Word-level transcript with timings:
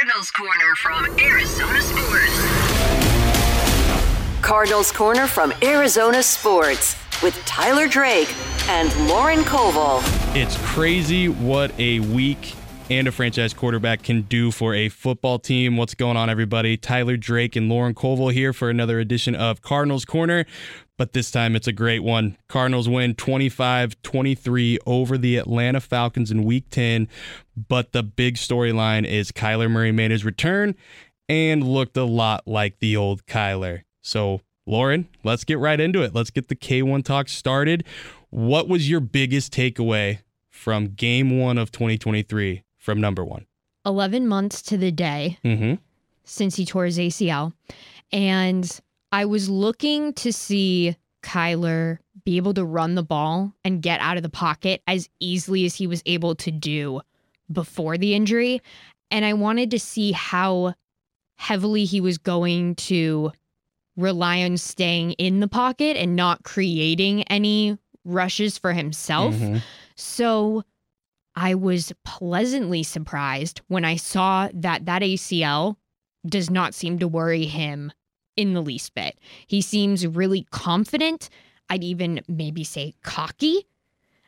Cardinals 0.00 0.30
Corner 0.30 0.74
from 0.76 1.04
Arizona 1.20 1.82
Sports. 1.82 2.40
Cardinals 4.40 4.92
Corner 4.92 5.26
from 5.26 5.52
Arizona 5.62 6.22
Sports 6.22 6.96
with 7.22 7.34
Tyler 7.44 7.86
Drake 7.86 8.34
and 8.68 8.90
Lauren 9.08 9.40
Koval. 9.40 10.00
It's 10.34 10.56
crazy 10.66 11.28
what 11.28 11.78
a 11.78 12.00
week 12.00 12.54
and 12.88 13.06
a 13.06 13.12
franchise 13.12 13.52
quarterback 13.52 14.02
can 14.02 14.22
do 14.22 14.50
for 14.50 14.74
a 14.74 14.88
football 14.88 15.38
team. 15.38 15.76
What's 15.76 15.94
going 15.94 16.16
on, 16.16 16.30
everybody? 16.30 16.78
Tyler 16.78 17.18
Drake 17.18 17.54
and 17.54 17.68
Lauren 17.68 17.94
Koval 17.94 18.32
here 18.32 18.54
for 18.54 18.70
another 18.70 19.00
edition 19.00 19.34
of 19.34 19.60
Cardinals 19.60 20.04
Corner, 20.04 20.46
but 20.96 21.12
this 21.12 21.30
time 21.30 21.54
it's 21.54 21.68
a 21.68 21.72
great 21.72 22.02
one. 22.02 22.36
Cardinals 22.48 22.88
win 22.88 23.14
25 23.14 24.00
23 24.02 24.78
over 24.86 25.16
the 25.16 25.36
Atlanta 25.36 25.80
Falcons 25.80 26.30
in 26.30 26.42
week 26.42 26.68
10, 26.70 27.06
but 27.68 27.92
the 27.92 28.02
big 28.02 28.36
storyline 28.36 29.04
is 29.06 29.32
Kyler 29.32 29.70
Murray 29.70 29.92
made 29.92 30.10
his 30.10 30.24
return 30.24 30.74
and 31.28 31.62
looked 31.66 31.96
a 31.96 32.04
lot 32.04 32.46
like 32.46 32.78
the 32.80 32.96
old 32.96 33.26
Kyler. 33.26 33.82
So, 34.02 34.40
Lauren, 34.66 35.08
let's 35.24 35.44
get 35.44 35.58
right 35.58 35.78
into 35.80 36.02
it. 36.02 36.14
Let's 36.14 36.30
get 36.30 36.48
the 36.48 36.56
K1 36.56 37.04
talk 37.04 37.28
started. 37.28 37.84
What 38.30 38.68
was 38.68 38.88
your 38.88 39.00
biggest 39.00 39.52
takeaway 39.52 40.18
from 40.48 40.88
game 40.88 41.38
one 41.38 41.58
of 41.58 41.70
2023 41.72 42.62
from 42.78 43.00
number 43.00 43.24
one? 43.24 43.46
11 43.86 44.26
months 44.28 44.62
to 44.62 44.76
the 44.76 44.90
day 44.92 45.38
Mm-hmm. 45.44 45.74
since 46.24 46.56
he 46.56 46.64
tore 46.66 46.84
his 46.84 46.98
ACL. 46.98 47.52
And 48.12 48.80
I 49.12 49.24
was 49.24 49.48
looking 49.48 50.12
to 50.14 50.32
see 50.32 50.96
Kyler 51.22 51.98
be 52.24 52.36
able 52.36 52.54
to 52.54 52.64
run 52.64 52.94
the 52.94 53.02
ball 53.02 53.54
and 53.64 53.82
get 53.82 54.00
out 54.00 54.16
of 54.16 54.22
the 54.22 54.28
pocket 54.28 54.82
as 54.86 55.08
easily 55.20 55.64
as 55.64 55.74
he 55.74 55.86
was 55.86 56.02
able 56.06 56.34
to 56.36 56.50
do 56.50 57.00
before 57.52 57.98
the 57.98 58.14
injury. 58.14 58.60
And 59.10 59.24
I 59.24 59.32
wanted 59.32 59.70
to 59.72 59.78
see 59.78 60.12
how 60.12 60.74
heavily 61.36 61.84
he 61.84 62.00
was 62.00 62.18
going 62.18 62.74
to 62.76 63.32
rely 63.96 64.42
on 64.42 64.56
staying 64.56 65.12
in 65.12 65.40
the 65.40 65.48
pocket 65.48 65.96
and 65.96 66.14
not 66.16 66.42
creating 66.44 67.22
any 67.24 67.76
rushes 68.04 68.56
for 68.56 68.72
himself. 68.72 69.34
Mhm. 69.34 69.62
So 69.96 70.64
I 71.34 71.54
was 71.54 71.92
pleasantly 72.04 72.82
surprised 72.82 73.60
when 73.68 73.84
I 73.84 73.96
saw 73.96 74.48
that 74.54 74.86
that 74.86 75.02
ACL 75.02 75.76
does 76.26 76.50
not 76.50 76.74
seem 76.74 76.98
to 76.98 77.08
worry 77.08 77.46
him 77.46 77.92
in 78.36 78.52
the 78.54 78.62
least 78.62 78.94
bit. 78.94 79.18
He 79.46 79.60
seems 79.60 80.06
really 80.06 80.46
confident. 80.50 81.28
I'd 81.68 81.84
even 81.84 82.20
maybe 82.28 82.64
say 82.64 82.94
cocky 83.02 83.66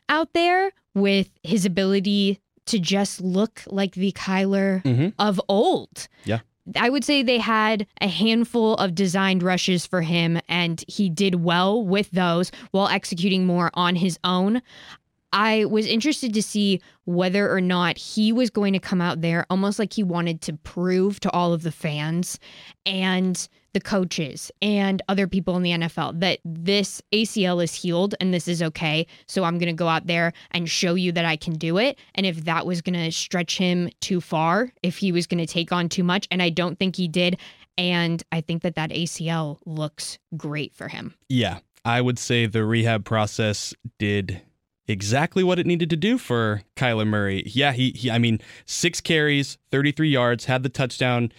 out 0.09 0.33
there 0.33 0.71
with 0.93 1.29
his 1.43 1.65
ability 1.65 2.39
to 2.67 2.79
just 2.79 3.21
look 3.21 3.61
like 3.67 3.93
the 3.95 4.11
Kyler 4.13 4.81
Mhm. 4.83 5.13
of 5.19 5.39
old. 5.49 6.07
Yeah. 6.25 6.39
I 6.77 6.89
would 6.89 7.03
say 7.03 7.23
they 7.23 7.39
had 7.39 7.85
a 7.99 8.07
handful 8.07 8.75
of 8.75 8.95
designed 8.95 9.43
rushes 9.43 9.85
for 9.85 10.01
him, 10.01 10.39
and 10.47 10.83
he 10.87 11.09
did 11.09 11.35
well 11.43 11.83
with 11.83 12.09
those 12.11 12.51
while 12.71 12.87
executing 12.87 13.45
more 13.45 13.69
on 13.73 13.95
his 13.95 14.17
own. 14.23 14.61
I 15.33 15.65
was 15.65 15.85
interested 15.87 16.33
to 16.35 16.43
see 16.43 16.79
whether 17.05 17.51
or 17.51 17.59
not 17.59 17.97
he 17.97 18.31
was 18.31 18.49
going 18.49 18.71
to 18.73 18.79
come 18.79 19.01
out 19.01 19.19
there 19.21 19.45
almost 19.49 19.77
like 19.79 19.91
he 19.91 20.03
wanted 20.03 20.41
to 20.43 20.53
prove 20.53 21.19
to 21.21 21.31
all 21.31 21.53
of 21.53 21.63
the 21.63 21.71
fans 21.71 22.39
and 22.85 23.47
the 23.73 23.81
coaches 23.81 24.51
and 24.61 25.01
other 25.07 25.27
people 25.27 25.57
in 25.57 25.63
the 25.63 25.71
NFL 25.71 26.19
that 26.19 26.39
this 26.45 27.01
ACL 27.11 27.63
is 27.63 27.73
healed 27.73 28.15
and 28.19 28.33
this 28.33 28.47
is 28.47 28.61
okay. 28.61 29.05
So 29.27 29.43
I'm 29.43 29.57
going 29.57 29.67
to 29.67 29.73
go 29.73 29.87
out 29.87 30.07
there 30.07 30.33
and 30.51 30.69
show 30.69 30.95
you 30.95 31.11
that 31.11 31.25
I 31.25 31.35
can 31.35 31.53
do 31.53 31.77
it. 31.77 31.97
And 32.15 32.25
if 32.25 32.45
that 32.45 32.65
was 32.65 32.81
going 32.81 32.99
to 32.99 33.11
stretch 33.11 33.57
him 33.57 33.89
too 33.99 34.21
far, 34.21 34.71
if 34.83 34.97
he 34.97 35.11
was 35.11 35.27
going 35.27 35.39
to 35.39 35.51
take 35.51 35.71
on 35.71 35.89
too 35.89 36.03
much, 36.03 36.27
and 36.31 36.41
I 36.41 36.49
don't 36.49 36.77
think 36.77 36.95
he 36.95 37.07
did. 37.07 37.37
And 37.77 38.21
I 38.31 38.41
think 38.41 38.61
that 38.61 38.75
that 38.75 38.91
ACL 38.91 39.57
looks 39.65 40.19
great 40.37 40.75
for 40.75 40.87
him. 40.87 41.15
Yeah, 41.27 41.59
I 41.83 42.01
would 42.01 42.19
say 42.19 42.45
the 42.45 42.63
rehab 42.65 43.03
process 43.03 43.73
did 43.97 44.41
exactly 44.87 45.43
what 45.43 45.59
it 45.59 45.65
needed 45.65 45.89
to 45.89 45.95
do 45.95 46.17
for 46.17 46.61
Kyler 46.75 47.07
Murray. 47.07 47.43
Yeah, 47.47 47.71
he, 47.71 47.91
he 47.91 48.11
I 48.11 48.19
mean, 48.19 48.39
six 48.65 49.01
carries, 49.01 49.57
33 49.71 50.09
yards, 50.09 50.45
had 50.45 50.63
the 50.63 50.69
touchdown. 50.69 51.31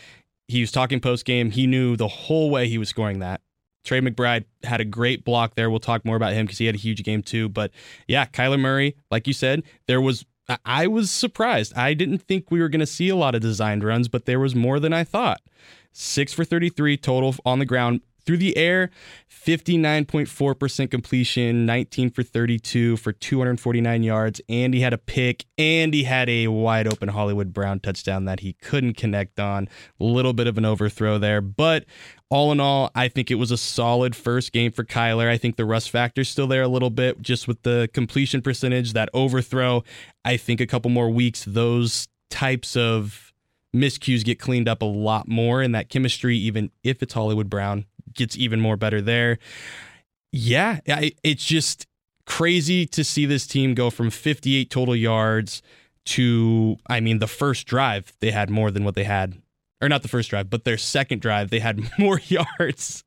He 0.48 0.60
was 0.60 0.70
talking 0.70 1.00
post 1.00 1.24
game. 1.24 1.50
He 1.50 1.66
knew 1.66 1.96
the 1.96 2.08
whole 2.08 2.50
way 2.50 2.68
he 2.68 2.78
was 2.78 2.88
scoring 2.88 3.20
that. 3.20 3.40
Trey 3.84 4.00
McBride 4.00 4.44
had 4.62 4.80
a 4.80 4.84
great 4.84 5.24
block 5.24 5.54
there. 5.54 5.70
We'll 5.70 5.80
talk 5.80 6.04
more 6.04 6.16
about 6.16 6.32
him 6.32 6.46
because 6.46 6.58
he 6.58 6.66
had 6.66 6.74
a 6.74 6.78
huge 6.78 7.02
game 7.02 7.22
too. 7.22 7.48
But 7.48 7.70
yeah, 8.08 8.26
Kyler 8.26 8.58
Murray, 8.58 8.96
like 9.10 9.26
you 9.26 9.32
said, 9.32 9.62
there 9.86 10.00
was. 10.00 10.24
I- 10.66 10.88
was 10.88 11.10
surprised. 11.10 11.72
I 11.74 11.94
didn't 11.94 12.18
think 12.18 12.50
we 12.50 12.60
were 12.60 12.68
going 12.68 12.80
to 12.80 12.86
see 12.86 13.08
a 13.08 13.16
lot 13.16 13.34
of 13.34 13.40
designed 13.40 13.82
runs, 13.82 14.08
but 14.08 14.26
there 14.26 14.38
was 14.38 14.54
more 14.54 14.78
than 14.78 14.92
I 14.92 15.02
thought. 15.02 15.40
Six 15.92 16.34
for 16.34 16.44
33 16.44 16.98
total 16.98 17.34
on 17.46 17.60
the 17.60 17.64
ground. 17.64 18.02
Through 18.26 18.38
the 18.38 18.56
air, 18.56 18.90
59.4% 19.30 20.90
completion, 20.90 21.66
19 21.66 22.10
for 22.10 22.22
32 22.22 22.96
for 22.96 23.12
249 23.12 24.02
yards. 24.02 24.40
And 24.48 24.72
he 24.72 24.80
had 24.80 24.94
a 24.94 24.98
pick 24.98 25.44
and 25.58 25.92
he 25.92 26.04
had 26.04 26.30
a 26.30 26.48
wide 26.48 26.86
open 26.86 27.10
Hollywood 27.10 27.52
Brown 27.52 27.80
touchdown 27.80 28.24
that 28.24 28.40
he 28.40 28.54
couldn't 28.54 28.96
connect 28.96 29.38
on. 29.38 29.68
A 30.00 30.04
little 30.04 30.32
bit 30.32 30.46
of 30.46 30.56
an 30.56 30.64
overthrow 30.64 31.18
there. 31.18 31.42
But 31.42 31.84
all 32.30 32.50
in 32.50 32.60
all, 32.60 32.90
I 32.94 33.08
think 33.08 33.30
it 33.30 33.36
was 33.36 33.50
a 33.50 33.58
solid 33.58 34.16
first 34.16 34.52
game 34.52 34.72
for 34.72 34.84
Kyler. 34.84 35.28
I 35.28 35.36
think 35.36 35.56
the 35.56 35.64
rust 35.64 35.90
factor's 35.90 36.28
still 36.28 36.46
there 36.46 36.62
a 36.62 36.68
little 36.68 36.90
bit 36.90 37.20
just 37.20 37.46
with 37.46 37.62
the 37.62 37.88
completion 37.92 38.40
percentage, 38.40 38.94
that 38.94 39.10
overthrow. 39.12 39.84
I 40.24 40.36
think 40.36 40.60
a 40.60 40.66
couple 40.66 40.90
more 40.90 41.10
weeks, 41.10 41.44
those 41.46 42.08
types 42.30 42.76
of 42.76 43.32
miscues 43.74 44.24
get 44.24 44.38
cleaned 44.38 44.68
up 44.68 44.82
a 44.82 44.86
lot 44.86 45.28
more, 45.28 45.60
and 45.60 45.74
that 45.74 45.88
chemistry, 45.90 46.36
even 46.36 46.70
if 46.82 47.02
it's 47.02 47.12
Hollywood 47.12 47.50
Brown, 47.50 47.84
gets 48.14 48.36
even 48.36 48.60
more 48.60 48.76
better 48.76 49.00
there. 49.00 49.38
Yeah, 50.32 50.80
I, 50.88 51.12
it's 51.22 51.44
just 51.44 51.86
crazy 52.26 52.86
to 52.86 53.04
see 53.04 53.26
this 53.26 53.46
team 53.46 53.74
go 53.74 53.90
from 53.90 54.10
58 54.10 54.70
total 54.70 54.96
yards 54.96 55.62
to, 56.06 56.76
I 56.86 57.00
mean, 57.00 57.18
the 57.18 57.26
first 57.26 57.66
drive, 57.66 58.12
they 58.20 58.30
had 58.30 58.50
more 58.50 58.70
than 58.70 58.84
what 58.84 58.94
they 58.94 59.04
had. 59.04 59.40
Or 59.80 59.88
not 59.88 60.02
the 60.02 60.08
first 60.08 60.30
drive, 60.30 60.48
but 60.48 60.64
their 60.64 60.78
second 60.78 61.20
drive, 61.20 61.50
they 61.50 61.58
had 61.58 61.80
more 61.98 62.20
yards 62.20 63.04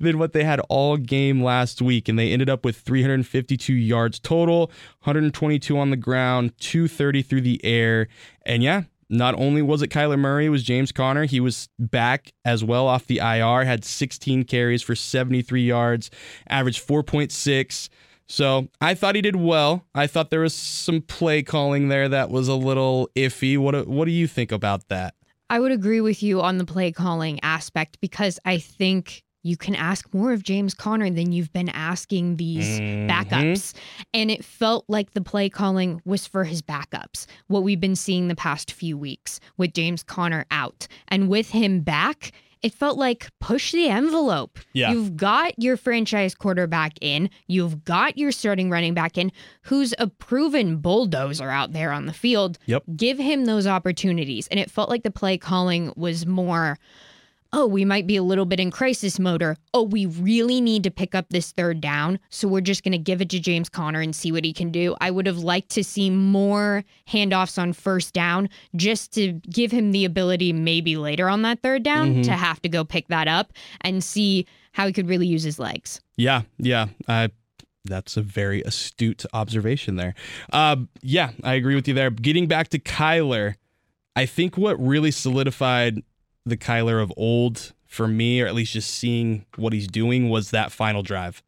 than 0.00 0.18
what 0.18 0.32
they 0.32 0.44
had 0.44 0.60
all 0.68 0.96
game 0.96 1.42
last 1.42 1.80
week. 1.80 2.08
And 2.08 2.18
they 2.18 2.32
ended 2.32 2.50
up 2.50 2.64
with 2.64 2.76
352 2.78 3.72
yards 3.72 4.18
total, 4.18 4.66
122 5.04 5.78
on 5.78 5.90
the 5.90 5.96
ground, 5.96 6.52
230 6.58 7.22
through 7.22 7.42
the 7.42 7.64
air. 7.64 8.08
And 8.44 8.62
yeah, 8.62 8.84
not 9.08 9.34
only 9.38 9.62
was 9.62 9.82
it 9.82 9.88
Kyler 9.88 10.18
Murray, 10.18 10.46
it 10.46 10.50
was 10.50 10.62
James 10.62 10.92
Conner. 10.92 11.24
He 11.24 11.40
was 11.40 11.68
back 11.78 12.32
as 12.44 12.64
well 12.64 12.86
off 12.86 13.06
the 13.06 13.18
IR, 13.18 13.64
had 13.64 13.84
16 13.84 14.44
carries 14.44 14.82
for 14.82 14.94
73 14.94 15.62
yards, 15.62 16.10
averaged 16.48 16.86
4.6. 16.86 17.88
So 18.28 18.68
I 18.80 18.94
thought 18.94 19.14
he 19.14 19.22
did 19.22 19.36
well. 19.36 19.84
I 19.94 20.06
thought 20.06 20.30
there 20.30 20.40
was 20.40 20.54
some 20.54 21.00
play 21.00 21.42
calling 21.42 21.88
there 21.88 22.08
that 22.08 22.30
was 22.30 22.48
a 22.48 22.54
little 22.54 23.08
iffy. 23.14 23.56
What 23.56 23.86
what 23.86 24.06
do 24.06 24.10
you 24.10 24.26
think 24.26 24.50
about 24.50 24.88
that? 24.88 25.14
I 25.48 25.60
would 25.60 25.70
agree 25.70 26.00
with 26.00 26.22
you 26.24 26.42
on 26.42 26.58
the 26.58 26.64
play 26.64 26.90
calling 26.90 27.38
aspect 27.42 28.00
because 28.00 28.40
I 28.44 28.58
think 28.58 29.22
you 29.46 29.56
can 29.56 29.74
ask 29.74 30.12
more 30.12 30.32
of 30.32 30.42
James 30.42 30.74
Conner 30.74 31.08
than 31.10 31.32
you've 31.32 31.52
been 31.52 31.68
asking 31.68 32.36
these 32.36 32.80
Mhm. 32.80 33.08
backups. 33.08 33.74
And 34.12 34.30
it 34.30 34.44
felt 34.44 34.84
like 34.88 35.12
the 35.12 35.20
play 35.20 35.48
calling 35.48 36.00
was 36.04 36.26
for 36.26 36.44
his 36.44 36.62
backups, 36.62 37.26
what 37.46 37.62
we've 37.62 37.80
been 37.80 37.96
seeing 37.96 38.28
the 38.28 38.34
past 38.34 38.72
few 38.72 38.98
weeks 38.98 39.38
with 39.56 39.72
James 39.72 40.02
Conner 40.02 40.44
out. 40.50 40.88
And 41.08 41.28
with 41.28 41.50
him 41.50 41.80
back, 41.80 42.32
it 42.62 42.72
felt 42.72 42.98
like 42.98 43.28
push 43.40 43.70
the 43.70 43.86
envelope. 43.88 44.58
Yeah. 44.72 44.90
You've 44.90 45.16
got 45.16 45.52
your 45.62 45.76
franchise 45.76 46.34
quarterback 46.34 46.94
in, 47.00 47.30
you've 47.46 47.84
got 47.84 48.18
your 48.18 48.32
starting 48.32 48.70
running 48.70 48.94
back 48.94 49.16
in, 49.16 49.30
who's 49.62 49.94
a 49.98 50.08
proven 50.08 50.78
bulldozer 50.78 51.50
out 51.50 51.72
there 51.72 51.92
on 51.92 52.06
the 52.06 52.12
field. 52.12 52.58
Yep. 52.66 52.82
Give 52.96 53.18
him 53.18 53.44
those 53.44 53.66
opportunities. 53.66 54.48
And 54.48 54.58
it 54.58 54.70
felt 54.70 54.88
like 54.88 55.04
the 55.04 55.10
play 55.12 55.38
calling 55.38 55.92
was 55.96 56.26
more 56.26 56.78
oh, 57.52 57.66
we 57.66 57.84
might 57.84 58.06
be 58.06 58.16
a 58.16 58.22
little 58.22 58.44
bit 58.44 58.60
in 58.60 58.70
crisis 58.70 59.18
mode, 59.18 59.42
or 59.42 59.56
oh, 59.74 59.82
we 59.82 60.06
really 60.06 60.60
need 60.60 60.82
to 60.84 60.90
pick 60.90 61.14
up 61.14 61.26
this 61.30 61.52
third 61.52 61.80
down. 61.80 62.18
So 62.30 62.48
we're 62.48 62.60
just 62.60 62.82
going 62.84 62.92
to 62.92 62.98
give 62.98 63.20
it 63.20 63.30
to 63.30 63.40
James 63.40 63.68
Conner 63.68 64.00
and 64.00 64.14
see 64.14 64.32
what 64.32 64.44
he 64.44 64.52
can 64.52 64.70
do. 64.70 64.94
I 65.00 65.10
would 65.10 65.26
have 65.26 65.38
liked 65.38 65.70
to 65.70 65.84
see 65.84 66.10
more 66.10 66.84
handoffs 67.08 67.58
on 67.58 67.72
first 67.72 68.12
down 68.14 68.48
just 68.74 69.12
to 69.14 69.32
give 69.50 69.70
him 69.72 69.92
the 69.92 70.04
ability, 70.04 70.52
maybe 70.52 70.96
later 70.96 71.28
on 71.28 71.42
that 71.42 71.62
third 71.62 71.82
down, 71.82 72.16
Mhm. 72.16 72.24
to 72.24 72.32
have 72.32 72.60
to 72.62 72.68
go 72.68 72.84
pick 72.84 73.08
that 73.08 73.28
up 73.28 73.52
and 73.80 74.02
see 74.02 74.46
how 74.72 74.86
he 74.86 74.92
could 74.92 75.08
really 75.08 75.26
use 75.26 75.42
his 75.42 75.58
legs. 75.58 76.00
Yeah, 76.16 76.42
yeah. 76.58 76.86
I 77.08 77.30
that's 77.88 78.16
a 78.16 78.20
very 78.22 78.62
astute 78.62 79.24
observation 79.32 79.94
there. 79.94 80.14
Uh, 80.52 80.74
yeah, 81.02 81.30
I 81.44 81.54
agree 81.54 81.76
with 81.76 81.86
you 81.86 81.94
there. 81.94 82.10
Getting 82.10 82.48
back 82.48 82.66
to 82.70 82.80
Kyler, 82.80 83.54
I 84.16 84.26
think 84.26 84.58
what 84.58 84.74
really 84.84 85.12
solidified 85.12 86.02
the 86.46 86.56
Kyler 86.56 87.02
of 87.02 87.12
old 87.16 87.72
for 87.86 88.08
me, 88.08 88.40
or 88.40 88.46
at 88.46 88.54
least 88.54 88.72
just 88.72 88.90
seeing 88.90 89.44
what 89.56 89.72
he's 89.72 89.86
doing, 89.88 90.28
was 90.28 90.50
that 90.50 90.72
final 90.72 91.02
drive. 91.02 91.42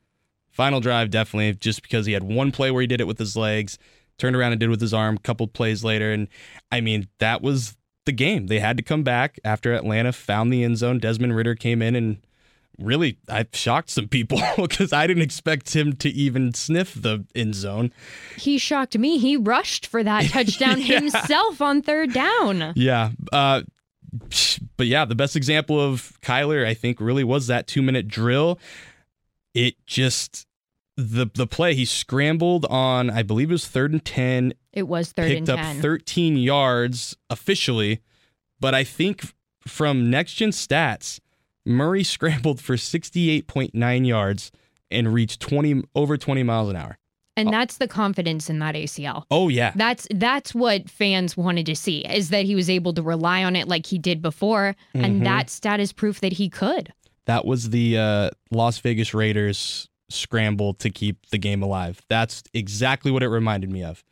Final 0.51 0.81
drive, 0.81 1.11
definitely, 1.11 1.53
just 1.55 1.83
because 1.83 2.05
he 2.07 2.13
had 2.13 2.23
one 2.25 2.51
play 2.51 2.71
where 2.71 2.81
he 2.81 2.87
did 2.87 3.01
it 3.01 3.07
with 3.07 3.19
his 3.19 3.37
legs, 3.37 3.79
turned 4.19 4.35
around 4.35 4.53
and 4.53 4.59
did 4.61 4.67
it 4.67 4.71
with 4.71 4.81
his 4.81 4.93
arm, 4.95 5.17
couple 5.19 5.47
plays 5.47 5.85
later. 5.85 6.11
And 6.13 6.27
I 6.73 6.81
mean, 6.81 7.07
that 7.19 7.43
was 7.43 7.77
the 8.07 8.13
game. 8.13 8.49
They 8.49 8.59
had 8.59 8.77
to 8.77 8.83
come 8.83 9.03
back 9.05 9.39
after 9.45 9.73
Atlanta 9.73 10.13
found 10.13 10.53
the 10.53 10.65
end 10.65 10.79
zone. 10.79 10.99
Desmond 10.99 11.37
Ridder 11.37 11.55
came 11.55 11.81
in 11.83 11.95
and 11.95 12.19
really 12.79 13.19
I 13.29 13.45
shocked 13.53 13.91
some 13.91 14.09
people 14.09 14.41
because 14.57 14.93
I 14.93 15.07
didn't 15.07 15.23
expect 15.23 15.75
him 15.77 15.95
to 15.97 16.09
even 16.09 16.55
sniff 16.55 16.95
the 16.95 17.25
end 17.35 17.55
zone. 17.55 17.93
He 18.37 18.59
shocked 18.59 18.97
me. 18.99 19.19
He 19.19 19.37
rushed 19.37 19.87
for 19.87 20.03
that 20.03 20.25
touchdown 20.31 20.81
Yeah. 20.81 21.01
himself 21.01 21.61
on 21.61 21.83
third 21.83 22.13
down. 22.13 22.73
Yeah. 22.75 23.11
Uh, 23.33 23.63
but 24.77 24.87
yeah, 24.87 25.05
the 25.05 25.15
best 25.15 25.37
example 25.37 25.81
of 25.81 26.19
Kyler, 26.23 26.67
I 26.67 26.75
think, 26.75 27.01
really 27.01 27.25
was 27.25 27.47
that 27.49 27.67
two 27.67 27.83
minute 27.83 28.09
drill. 28.09 28.59
It 29.55 29.75
just 29.87 30.47
the 30.97 31.31
the 31.33 31.47
play 31.47 31.75
he 31.75 31.85
scrambled 31.85 32.67
on, 32.67 33.11
I 33.11 33.23
believe 33.23 33.51
it 33.51 33.55
was 33.55 33.67
third 33.69 33.93
and 33.93 34.05
ten, 34.05 34.53
It 34.73 34.89
was 34.89 35.13
third 35.13 35.29
picked 35.29 35.49
and 35.49 35.51
up 35.51 35.61
10. 35.61 35.81
13 35.81 36.37
yards 36.37 37.17
officially, 37.31 38.01
but 38.61 38.75
I 38.75 38.85
think 38.85 39.33
from 39.67 40.11
next 40.11 40.35
gen 40.35 40.51
stats, 40.51 41.21
Murray 41.65 42.03
scrambled 42.05 42.61
for 42.61 42.77
68.9 42.77 44.07
yards 44.07 44.51
and 44.91 45.13
reached 45.13 45.41
20 45.41 45.83
over 45.95 46.17
20 46.17 46.43
miles 46.43 46.71
an 46.71 46.77
hour. 46.77 46.99
And 47.39 47.53
that's 47.53 47.79
the 47.79 47.89
confidence 47.89 48.51
in 48.51 48.59
that 48.59 48.75
ACL. 48.75 49.25
Oh 49.31 49.49
yeah. 49.49 49.73
That's 49.77 50.07
that's 50.11 50.55
what 50.55 50.91
fans 50.91 51.37
wanted 51.37 51.67
to 51.67 51.77
see 51.77 52.01
is 52.01 52.31
that 52.31 52.45
he 52.45 52.55
was 52.55 52.69
able 52.69 52.93
to 52.95 53.03
rely 53.03 53.45
on 53.45 53.57
it 53.57 53.69
like 53.69 53.87
he 53.87 53.99
did 53.99 54.21
before, 54.23 54.75
Mhm. 54.95 55.05
and 55.05 55.27
that 55.27 55.51
stat 55.51 55.81
is 55.81 55.93
proof 55.93 56.21
that 56.21 56.35
he 56.35 56.49
could. 56.49 56.93
That 57.27 57.45
was 57.45 57.71
the 57.71 57.99
uh, 57.99 58.31
Las 58.51 58.79
Vegas 58.79 59.13
Raiders 59.15 59.89
scramble 60.11 60.73
to 60.73 60.89
keep 60.89 61.27
the 61.31 61.37
game 61.39 61.63
alive. 61.63 62.01
That's 62.09 62.43
exactly 62.55 63.11
what 63.11 63.23
it 63.23 63.29
reminded 63.29 63.71
me 63.71 63.85
of. 63.85 64.03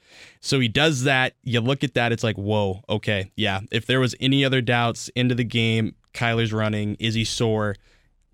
So 0.40 0.60
he 0.60 0.68
does 0.68 1.04
that. 1.04 1.32
You 1.42 1.60
look 1.62 1.82
at 1.82 1.94
that, 1.94 2.12
it's 2.12 2.22
like, 2.22 2.36
whoa, 2.36 2.82
okay, 2.88 3.30
yeah. 3.34 3.60
If 3.72 3.86
there 3.86 3.98
was 4.00 4.14
any 4.20 4.44
other 4.44 4.60
doubts 4.60 5.08
into 5.16 5.34
the 5.34 5.44
game, 5.44 5.94
Kyler's 6.12 6.52
running. 6.52 6.96
Is 7.00 7.14
he 7.14 7.24
sore? 7.24 7.76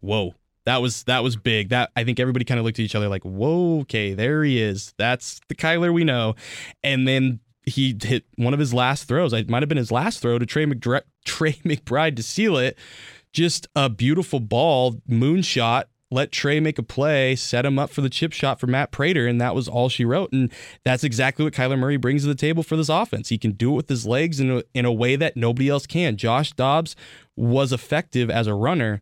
Whoa. 0.00 0.34
That 0.64 0.80
was 0.80 1.04
that 1.04 1.22
was 1.22 1.36
big. 1.36 1.70
That 1.70 1.90
I 1.96 2.04
think 2.04 2.20
everybody 2.20 2.44
kind 2.44 2.58
of 2.58 2.64
looked 2.64 2.78
at 2.78 2.84
each 2.84 2.94
other 2.94 3.08
like, 3.08 3.24
whoa, 3.24 3.80
okay, 3.80 4.14
there 4.14 4.44
he 4.44 4.60
is. 4.60 4.94
That's 4.96 5.40
the 5.48 5.54
Kyler 5.54 5.92
we 5.92 6.04
know. 6.04 6.34
And 6.82 7.06
then 7.06 7.40
he 7.64 7.96
hit 8.00 8.24
one 8.36 8.54
of 8.54 8.60
his 8.60 8.74
last 8.74 9.04
throws. 9.04 9.32
It 9.32 9.48
might 9.48 9.62
have 9.62 9.68
been 9.68 9.78
his 9.78 9.92
last 9.92 10.20
throw 10.20 10.38
to 10.38 10.46
Trey, 10.46 10.66
McDr- 10.66 11.02
Trey 11.24 11.52
McBride 11.64 12.16
to 12.16 12.22
seal 12.22 12.56
it. 12.56 12.76
Just 13.32 13.66
a 13.74 13.88
beautiful 13.88 14.40
ball, 14.40 15.00
moonshot. 15.08 15.84
Let 16.10 16.30
Trey 16.30 16.60
make 16.60 16.78
a 16.78 16.82
play, 16.82 17.34
set 17.36 17.64
him 17.64 17.78
up 17.78 17.88
for 17.88 18.02
the 18.02 18.10
chip 18.10 18.34
shot 18.34 18.60
for 18.60 18.66
Matt 18.66 18.90
Prater, 18.90 19.26
and 19.26 19.40
that 19.40 19.54
was 19.54 19.66
all 19.66 19.88
she 19.88 20.04
wrote. 20.04 20.30
And 20.30 20.52
that's 20.84 21.04
exactly 21.04 21.42
what 21.42 21.54
Kyler 21.54 21.78
Murray 21.78 21.96
brings 21.96 22.22
to 22.22 22.28
the 22.28 22.34
table 22.34 22.62
for 22.62 22.76
this 22.76 22.90
offense. 22.90 23.30
He 23.30 23.38
can 23.38 23.52
do 23.52 23.72
it 23.72 23.76
with 23.76 23.88
his 23.88 24.06
legs 24.06 24.38
in 24.38 24.50
a, 24.50 24.62
in 24.74 24.84
a 24.84 24.92
way 24.92 25.16
that 25.16 25.38
nobody 25.38 25.70
else 25.70 25.86
can. 25.86 26.18
Josh 26.18 26.52
Dobbs 26.52 26.94
was 27.34 27.72
effective 27.72 28.28
as 28.28 28.46
a 28.46 28.52
runner, 28.52 29.00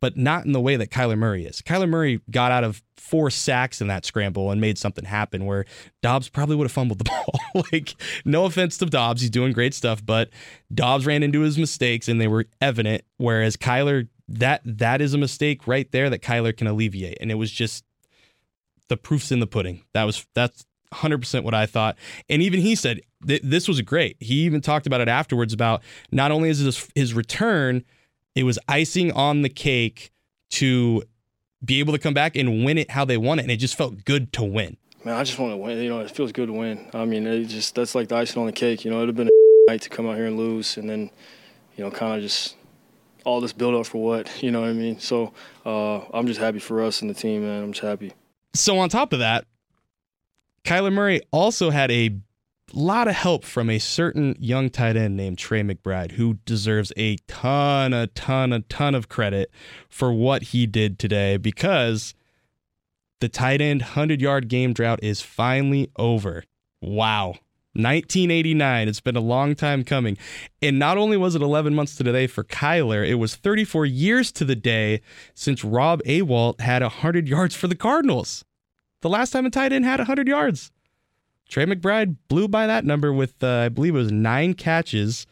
but 0.00 0.16
not 0.16 0.46
in 0.46 0.52
the 0.52 0.60
way 0.60 0.76
that 0.76 0.90
Kyler 0.90 1.18
Murray 1.18 1.44
is. 1.44 1.60
Kyler 1.62 1.88
Murray 1.88 2.20
got 2.30 2.52
out 2.52 2.64
of 2.64 2.82
four 2.96 3.30
sacks 3.30 3.80
in 3.80 3.88
that 3.88 4.04
scramble 4.04 4.50
and 4.50 4.60
made 4.60 4.78
something 4.78 5.04
happen 5.04 5.44
where 5.44 5.66
Dobbs 6.02 6.28
probably 6.28 6.56
would 6.56 6.64
have 6.64 6.72
fumbled 6.72 6.98
the 6.98 7.04
ball. 7.54 7.64
like, 7.72 7.94
no 8.24 8.44
offense 8.44 8.78
to 8.78 8.86
Dobbs, 8.86 9.20
he's 9.20 9.30
doing 9.30 9.52
great 9.52 9.74
stuff, 9.74 10.04
but 10.04 10.30
Dobbs 10.72 11.06
ran 11.06 11.22
into 11.22 11.40
his 11.40 11.58
mistakes 11.58 12.08
and 12.08 12.20
they 12.20 12.28
were 12.28 12.46
evident. 12.60 13.02
Whereas 13.18 13.56
Kyler, 13.56 14.08
that 14.28 14.62
that 14.64 15.00
is 15.00 15.12
a 15.12 15.18
mistake 15.18 15.66
right 15.66 15.90
there 15.92 16.08
that 16.08 16.22
Kyler 16.22 16.56
can 16.56 16.66
alleviate. 16.66 17.18
And 17.20 17.30
it 17.30 17.34
was 17.34 17.50
just 17.50 17.84
the 18.88 18.96
proof's 18.96 19.32
in 19.32 19.40
the 19.40 19.46
pudding. 19.46 19.82
That 19.92 20.04
was 20.04 20.26
that's 20.34 20.64
100% 20.92 21.44
what 21.44 21.54
I 21.54 21.66
thought. 21.66 21.96
And 22.28 22.42
even 22.42 22.60
he 22.60 22.74
said 22.74 23.00
th- 23.26 23.42
this 23.42 23.68
was 23.68 23.80
great. 23.82 24.16
He 24.20 24.40
even 24.40 24.60
talked 24.60 24.86
about 24.86 25.00
it 25.00 25.08
afterwards 25.08 25.52
about 25.52 25.82
not 26.10 26.30
only 26.30 26.48
is 26.48 26.58
his, 26.58 26.88
his 26.94 27.14
return, 27.14 27.84
it 28.34 28.44
was 28.44 28.58
icing 28.68 29.12
on 29.12 29.42
the 29.42 29.48
cake 29.48 30.10
to 30.50 31.02
be 31.64 31.80
able 31.80 31.92
to 31.92 31.98
come 31.98 32.14
back 32.14 32.36
and 32.36 32.64
win 32.64 32.78
it 32.78 32.90
how 32.90 33.04
they 33.04 33.16
won 33.16 33.38
it. 33.38 33.42
And 33.42 33.50
it 33.50 33.56
just 33.56 33.76
felt 33.76 34.04
good 34.04 34.32
to 34.34 34.42
win. 34.44 34.76
Man, 35.04 35.14
I 35.14 35.24
just 35.24 35.38
want 35.38 35.52
to 35.52 35.56
win. 35.56 35.78
You 35.78 35.88
know, 35.88 36.00
it 36.00 36.10
feels 36.10 36.32
good 36.32 36.46
to 36.48 36.52
win. 36.52 36.90
I 36.92 37.04
mean, 37.04 37.26
it 37.26 37.44
just 37.44 37.74
that's 37.74 37.94
like 37.94 38.08
the 38.08 38.16
icing 38.16 38.40
on 38.40 38.46
the 38.46 38.52
cake. 38.52 38.84
You 38.84 38.90
know, 38.90 38.98
it'd 38.98 39.08
have 39.08 39.16
been 39.16 39.28
a 39.28 39.70
night 39.70 39.82
to 39.82 39.88
come 39.88 40.08
out 40.08 40.16
here 40.16 40.26
and 40.26 40.36
lose, 40.36 40.76
and 40.76 40.88
then, 40.88 41.10
you 41.76 41.84
know, 41.84 41.90
kind 41.90 42.16
of 42.16 42.22
just 42.22 42.56
all 43.24 43.40
this 43.40 43.52
build 43.52 43.74
up 43.74 43.86
for 43.86 44.02
what? 44.02 44.42
You 44.42 44.50
know 44.50 44.60
what 44.60 44.70
I 44.70 44.74
mean? 44.74 44.98
So 44.98 45.32
uh, 45.64 46.00
I'm 46.12 46.26
just 46.26 46.40
happy 46.40 46.58
for 46.58 46.82
us 46.82 47.00
and 47.00 47.10
the 47.10 47.14
team, 47.14 47.42
man. 47.42 47.62
I'm 47.62 47.72
just 47.72 47.84
happy. 47.84 48.12
So 48.54 48.78
on 48.78 48.88
top 48.88 49.12
of 49.12 49.20
that, 49.20 49.46
Kyler 50.64 50.92
Murray 50.92 51.20
also 51.30 51.70
had 51.70 51.90
a 51.90 52.10
lot 52.78 53.08
of 53.08 53.14
help 53.14 53.44
from 53.44 53.70
a 53.70 53.78
certain 53.78 54.36
young 54.38 54.70
tight 54.70 54.96
end 54.96 55.16
named 55.16 55.38
Trey 55.38 55.62
McBride, 55.62 56.12
who 56.12 56.34
deserves 56.44 56.92
a 56.96 57.16
ton, 57.26 57.92
a 57.92 58.06
ton, 58.08 58.52
a 58.52 58.60
ton 58.60 58.94
of 58.94 59.08
credit 59.08 59.50
for 59.88 60.12
what 60.12 60.42
he 60.44 60.66
did 60.66 60.98
today 60.98 61.36
because 61.36 62.14
the 63.20 63.28
tight 63.28 63.60
end 63.60 63.82
100 63.82 64.20
yard 64.20 64.48
game 64.48 64.72
drought 64.72 65.00
is 65.02 65.20
finally 65.20 65.90
over. 65.96 66.44
Wow. 66.80 67.36
1989. 67.74 68.88
It's 68.88 69.00
been 69.00 69.16
a 69.16 69.20
long 69.20 69.54
time 69.54 69.84
coming. 69.84 70.18
And 70.60 70.78
not 70.78 70.98
only 70.98 71.16
was 71.16 71.34
it 71.34 71.42
11 71.42 71.74
months 71.74 71.94
to 71.96 72.02
the 72.02 72.12
day 72.12 72.26
for 72.26 72.42
Kyler, 72.42 73.06
it 73.06 73.14
was 73.14 73.36
34 73.36 73.86
years 73.86 74.32
to 74.32 74.44
the 74.44 74.56
day 74.56 75.02
since 75.34 75.62
Rob 75.62 76.02
Awalt 76.04 76.60
had 76.60 76.82
100 76.82 77.28
yards 77.28 77.54
for 77.54 77.68
the 77.68 77.76
Cardinals. 77.76 78.44
The 79.02 79.08
last 79.08 79.30
time 79.30 79.46
a 79.46 79.50
tight 79.50 79.72
end 79.72 79.84
had 79.84 80.00
100 80.00 80.26
yards. 80.26 80.72
Trey 81.50 81.66
McBride 81.66 82.16
blew 82.28 82.46
by 82.48 82.66
that 82.68 82.84
number 82.84 83.12
with, 83.12 83.42
uh, 83.42 83.48
I 83.48 83.68
believe 83.68 83.94
it 83.94 83.98
was 83.98 84.12
nine 84.12 84.54
catches, 84.54 85.26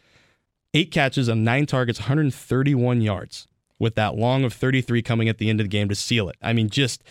eight 0.75 0.91
catches 0.91 1.29
on 1.29 1.45
nine 1.45 1.65
targets, 1.65 2.01
131 2.01 3.01
yards, 3.01 3.47
with 3.79 3.95
that 3.95 4.17
long 4.17 4.43
of 4.45 4.53
33 4.53 5.01
coming 5.01 5.29
at 5.29 5.39
the 5.39 5.49
end 5.49 5.61
of 5.61 5.65
the 5.65 5.69
game 5.69 5.89
to 5.89 5.95
seal 5.95 6.29
it. 6.29 6.37
I 6.43 6.53
mean, 6.53 6.71
just 6.71 7.05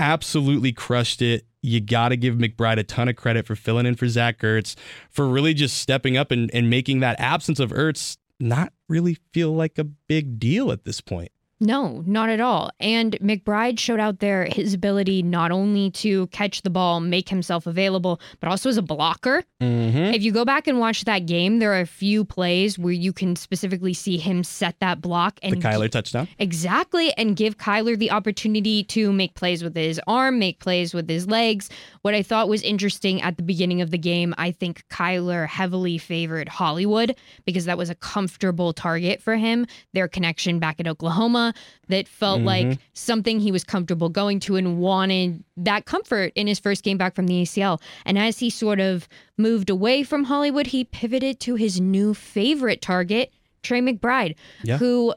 absolutely 0.00 0.72
crushed 0.72 1.22
it. 1.22 1.46
You 1.62 1.80
got 1.80 2.08
to 2.08 2.16
give 2.16 2.34
McBride 2.34 2.78
a 2.78 2.84
ton 2.84 3.08
of 3.08 3.14
credit 3.14 3.46
for 3.46 3.54
filling 3.54 3.86
in 3.86 3.94
for 3.94 4.08
Zach 4.08 4.40
Ertz, 4.40 4.74
for 5.08 5.28
really 5.28 5.54
just 5.54 5.78
stepping 5.78 6.16
up 6.16 6.32
and, 6.32 6.50
and 6.52 6.68
making 6.68 7.00
that 7.00 7.18
absence 7.20 7.60
of 7.60 7.70
Ertz 7.70 8.16
not 8.40 8.72
really 8.88 9.18
feel 9.32 9.52
like 9.52 9.78
a 9.78 9.84
big 9.84 10.40
deal 10.40 10.72
at 10.72 10.84
this 10.84 11.00
point. 11.00 11.30
No, 11.60 12.04
not 12.06 12.28
at 12.28 12.40
all. 12.40 12.70
And 12.78 13.18
McBride 13.20 13.80
showed 13.80 13.98
out 13.98 14.20
there 14.20 14.44
his 14.44 14.74
ability 14.74 15.22
not 15.22 15.50
only 15.50 15.90
to 15.92 16.28
catch 16.28 16.62
the 16.62 16.70
ball, 16.70 17.00
make 17.00 17.28
himself 17.28 17.66
available, 17.66 18.20
but 18.38 18.48
also 18.48 18.68
as 18.68 18.76
a 18.76 18.82
blocker. 18.82 19.42
Mm-hmm. 19.60 20.14
If 20.14 20.22
you 20.22 20.30
go 20.30 20.44
back 20.44 20.68
and 20.68 20.78
watch 20.78 21.04
that 21.04 21.26
game, 21.26 21.58
there 21.58 21.72
are 21.72 21.80
a 21.80 21.86
few 21.86 22.24
plays 22.24 22.78
where 22.78 22.92
you 22.92 23.12
can 23.12 23.34
specifically 23.34 23.92
see 23.92 24.18
him 24.18 24.44
set 24.44 24.78
that 24.78 25.00
block 25.00 25.40
The 25.40 25.48
and 25.48 25.62
Kyler 25.62 25.90
touchdown. 25.90 26.28
Exactly, 26.38 27.12
and 27.14 27.34
give 27.34 27.58
Kyler 27.58 27.98
the 27.98 28.12
opportunity 28.12 28.84
to 28.84 29.12
make 29.12 29.34
plays 29.34 29.64
with 29.64 29.74
his 29.74 30.00
arm, 30.06 30.38
make 30.38 30.60
plays 30.60 30.94
with 30.94 31.08
his 31.08 31.26
legs. 31.26 31.70
What 32.02 32.14
I 32.14 32.22
thought 32.22 32.48
was 32.48 32.62
interesting 32.62 33.20
at 33.22 33.36
the 33.36 33.42
beginning 33.42 33.80
of 33.80 33.90
the 33.90 33.98
game, 33.98 34.32
I 34.38 34.52
think 34.52 34.84
Kyler 34.90 35.48
heavily 35.48 35.98
favored 35.98 36.48
Hollywood 36.48 37.16
because 37.44 37.64
that 37.64 37.78
was 37.78 37.90
a 37.90 37.96
comfortable 37.96 38.72
target 38.72 39.20
for 39.20 39.36
him. 39.36 39.66
Their 39.92 40.06
connection 40.06 40.60
back 40.60 40.78
in 40.78 40.86
Oklahoma 40.86 41.47
that 41.88 42.08
felt 42.08 42.40
like 42.42 42.66
mm-hmm. 42.66 42.80
something 42.92 43.40
he 43.40 43.52
was 43.52 43.64
comfortable 43.64 44.08
going 44.08 44.40
to 44.40 44.56
and 44.56 44.78
wanted 44.78 45.42
that 45.56 45.84
comfort 45.84 46.32
in 46.34 46.46
his 46.46 46.58
first 46.58 46.84
game 46.84 46.98
back 46.98 47.14
from 47.14 47.26
the 47.26 47.42
ACL. 47.42 47.80
And 48.04 48.18
as 48.18 48.38
he 48.38 48.50
sort 48.50 48.80
of 48.80 49.08
moved 49.36 49.70
away 49.70 50.02
from 50.02 50.24
Hollywood, 50.24 50.68
he 50.68 50.84
pivoted 50.84 51.40
to 51.40 51.54
his 51.54 51.80
new 51.80 52.14
favorite 52.14 52.82
target, 52.82 53.32
Trey 53.62 53.80
McBride, 53.80 54.34
Yeah. 54.62 54.78
who 54.78 55.14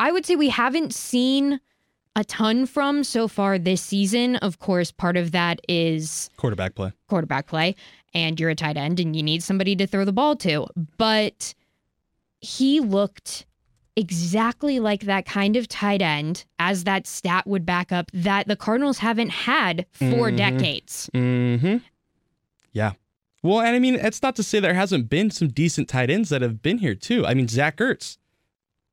I 0.00 0.12
would 0.12 0.24
say 0.24 0.36
we 0.36 0.48
haven't 0.48 0.94
seen 0.94 1.60
a 2.14 2.24
ton 2.24 2.66
from 2.66 3.04
so 3.04 3.28
far 3.28 3.58
this 3.58 3.80
season. 3.80 4.36
Of 4.36 4.58
course, 4.58 4.90
part 4.90 5.16
of 5.16 5.32
that 5.32 5.60
is 5.68 6.30
Quarterback 6.36 6.74
play. 6.74 6.92
quarterback 7.08 7.46
play, 7.46 7.76
and 8.14 8.38
you're 8.40 8.50
a 8.50 8.54
tight 8.54 8.76
end 8.76 8.98
and 9.00 9.14
you 9.14 9.22
need 9.22 9.42
somebody 9.42 9.76
to 9.76 9.86
throw 9.86 10.04
the 10.04 10.12
ball 10.12 10.36
to. 10.36 10.66
But 10.96 11.54
he 12.40 12.80
looked 12.80 13.46
exactly 13.98 14.78
like 14.80 15.02
that 15.02 15.26
kind 15.26 15.56
of 15.56 15.68
tight 15.68 16.00
end, 16.00 16.44
as 16.58 16.84
that 16.84 17.06
stat 17.06 17.46
would 17.46 17.66
back 17.66 17.90
up, 17.92 18.10
that 18.14 18.46
the 18.46 18.56
Cardinals 18.56 18.98
haven't 18.98 19.30
had 19.30 19.86
for 19.92 20.30
Mhm. 20.30 20.36
decades. 20.36 21.10
Mm-hmm. 21.12 21.76
Yeah. 22.72 22.92
Well, 23.42 23.60
and 23.60 23.74
I 23.74 23.78
mean, 23.78 23.94
it's 23.96 24.22
not 24.22 24.36
to 24.36 24.42
say 24.42 24.60
there 24.60 24.74
hasn't 24.74 25.08
been 25.08 25.30
some 25.30 25.48
decent 25.48 25.88
tight 25.88 26.10
ends 26.10 26.28
that 26.28 26.42
have 26.42 26.62
been 26.62 26.78
here 26.78 26.94
too. 26.94 27.26
I 27.26 27.34
mean, 27.34 27.48
Zach 27.48 27.76
Ertz. 27.78 28.18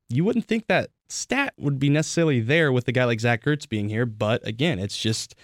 You 0.10 0.24
wouldn't 0.24 0.46
think 0.46 0.68
that 0.68 0.90
stat 1.10 1.54
would 1.58 1.80
be 1.80 1.90
necessarily 1.90 2.40
there 2.42 2.72
with 2.72 2.88
a 2.88 2.92
guy 2.92 3.06
like 3.06 3.20
Zach 3.20 3.44
Ertz 3.46 3.68
being 3.68 3.90
here, 3.90 4.06
but 4.06 4.46
again, 4.48 4.80
it's 4.80 4.98
just 4.98 5.36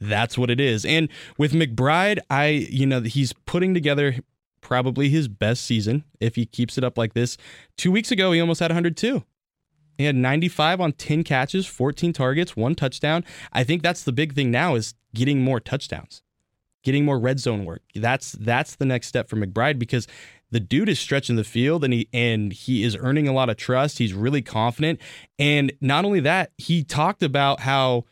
that's 0.00 0.38
what 0.38 0.50
it 0.50 0.60
is. 0.60 0.84
And 0.84 1.08
with 1.36 1.52
McBride, 1.52 2.18
I 2.30 2.46
you 2.70 2.86
know 2.86 3.00
he's 3.02 3.32
putting 3.32 3.74
together 3.74 4.16
probably 4.60 5.08
his 5.08 5.28
best 5.28 5.64
season 5.64 6.04
if 6.20 6.34
he 6.36 6.46
keeps 6.46 6.76
it 6.78 6.84
up 6.84 6.98
like 6.98 7.14
this. 7.14 7.36
Two 7.76 7.90
weeks 7.90 8.10
ago, 8.10 8.32
he 8.32 8.40
almost 8.40 8.60
had 8.60 8.70
102. 8.70 9.24
He 9.98 10.04
had 10.04 10.16
95 10.16 10.80
on 10.80 10.92
10 10.92 11.24
catches, 11.24 11.66
14 11.66 12.12
targets, 12.12 12.56
one 12.56 12.74
touchdown. 12.74 13.24
I 13.52 13.64
think 13.64 13.82
that's 13.82 14.02
the 14.04 14.12
big 14.12 14.34
thing 14.34 14.50
now 14.50 14.74
is 14.74 14.94
getting 15.14 15.42
more 15.42 15.60
touchdowns. 15.60 16.22
getting 16.82 17.04
more 17.04 17.18
red 17.18 17.38
zone 17.38 17.64
work. 17.64 17.82
That's 17.94 18.32
that's 18.32 18.76
the 18.76 18.86
next 18.86 19.08
step 19.08 19.28
for 19.28 19.36
McBride 19.36 19.78
because 19.78 20.06
the 20.50 20.60
dude 20.60 20.88
is 20.88 20.98
stretching 20.98 21.36
the 21.36 21.44
field 21.44 21.84
and 21.84 21.92
he 21.92 22.08
and 22.12 22.52
he 22.52 22.82
is 22.82 22.96
earning 22.96 23.28
a 23.28 23.32
lot 23.32 23.50
of 23.50 23.56
trust. 23.56 23.98
He's 23.98 24.14
really 24.14 24.42
confident. 24.42 25.00
And 25.38 25.72
not 25.80 26.04
only 26.04 26.20
that, 26.20 26.52
he 26.56 26.82
talked 26.82 27.22
about 27.22 27.60
how 27.60 28.04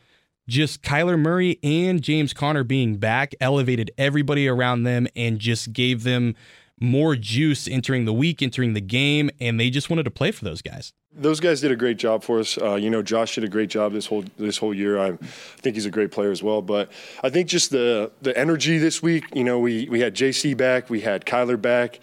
just 0.49 0.81
Kyler 0.81 1.17
Murray 1.17 1.59
and 1.63 2.01
James 2.01 2.33
Conner 2.33 2.63
being 2.63 2.97
back 2.97 3.33
elevated 3.39 3.91
everybody 3.97 4.47
around 4.47 4.83
them 4.83 5.07
and 5.15 5.39
just 5.39 5.71
gave 5.71 6.03
them 6.03 6.35
more 6.79 7.15
juice 7.15 7.67
entering 7.67 8.05
the 8.05 8.13
week, 8.13 8.41
entering 8.41 8.73
the 8.73 8.81
game, 8.81 9.29
and 9.39 9.59
they 9.59 9.69
just 9.69 9.89
wanted 9.89 10.03
to 10.03 10.11
play 10.11 10.31
for 10.31 10.45
those 10.45 10.61
guys. 10.61 10.93
Those 11.15 11.39
guys 11.39 11.59
did 11.59 11.71
a 11.71 11.75
great 11.75 11.97
job 11.97 12.23
for 12.23 12.39
us. 12.39 12.55
Uh, 12.55 12.75
you 12.75 12.91
know, 12.91 13.01
Josh 13.01 13.33
did 13.33 13.43
a 13.43 13.47
great 13.47 13.69
job 13.69 13.93
this 13.93 14.05
whole 14.05 14.23
this 14.37 14.57
whole 14.57 14.75
year. 14.75 14.99
I 14.99 15.17
think 15.57 15.75
he's 15.75 15.87
a 15.87 15.91
great 15.91 16.11
player 16.11 16.29
as 16.29 16.43
well. 16.43 16.61
But 16.61 16.91
I 17.23 17.31
think 17.31 17.47
just 17.47 17.71
the 17.71 18.11
the 18.21 18.37
energy 18.37 18.77
this 18.77 19.01
week. 19.01 19.25
You 19.33 19.43
know, 19.43 19.57
we 19.57 19.89
we 19.89 20.01
had 20.01 20.13
JC 20.13 20.55
back, 20.55 20.87
we 20.87 21.01
had 21.01 21.25
Kyler 21.25 21.59
back. 21.59 21.99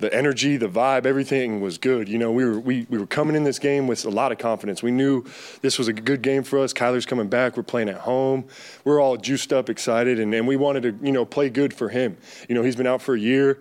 The 0.00 0.12
energy, 0.12 0.56
the 0.56 0.66
vibe, 0.66 1.06
everything 1.06 1.60
was 1.60 1.78
good. 1.78 2.08
You 2.08 2.18
know, 2.18 2.32
we 2.32 2.44
were 2.44 2.58
we, 2.58 2.86
we 2.90 2.98
were 2.98 3.06
coming 3.06 3.36
in 3.36 3.44
this 3.44 3.60
game 3.60 3.86
with 3.86 4.04
a 4.04 4.10
lot 4.10 4.32
of 4.32 4.38
confidence. 4.38 4.82
We 4.82 4.90
knew 4.90 5.24
this 5.60 5.78
was 5.78 5.86
a 5.88 5.92
good 5.92 6.22
game 6.22 6.42
for 6.42 6.58
us. 6.58 6.72
Kyler's 6.72 7.06
coming 7.06 7.28
back. 7.28 7.56
We're 7.56 7.62
playing 7.62 7.90
at 7.90 7.98
home. 7.98 8.46
We're 8.82 9.00
all 9.00 9.16
juiced 9.16 9.52
up, 9.52 9.70
excited, 9.70 10.18
and, 10.18 10.34
and 10.34 10.48
we 10.48 10.56
wanted 10.56 10.82
to 10.82 11.06
you 11.06 11.12
know 11.12 11.24
play 11.24 11.50
good 11.50 11.72
for 11.72 11.88
him. 11.88 12.16
You 12.48 12.56
know, 12.56 12.62
he's 12.62 12.76
been 12.76 12.88
out 12.88 13.00
for 13.00 13.14
a 13.14 13.20
year 13.20 13.60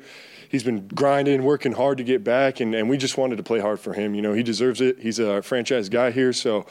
he's 0.50 0.64
been 0.64 0.88
grinding, 0.90 1.44
working 1.44 1.72
hard 1.72 1.98
to 2.00 2.04
get 2.04 2.24
back, 2.24 2.60
and, 2.60 2.76
and 2.76 2.90
we 2.90 2.98
just 2.98 3.18
wanted 3.18 3.38
to 3.38 3.44
play 3.44 3.60
hard 3.60 3.80
for 3.80 3.94
him. 3.94 4.14
You 4.14 4.22
know, 4.22 4.34
he 4.34 4.44
deserves 4.44 4.82
it. 4.82 5.00
He's 5.00 5.20
a 5.20 5.42
franchise 5.42 5.88
guy 5.88 6.12
here, 6.12 6.34
so 6.34 6.66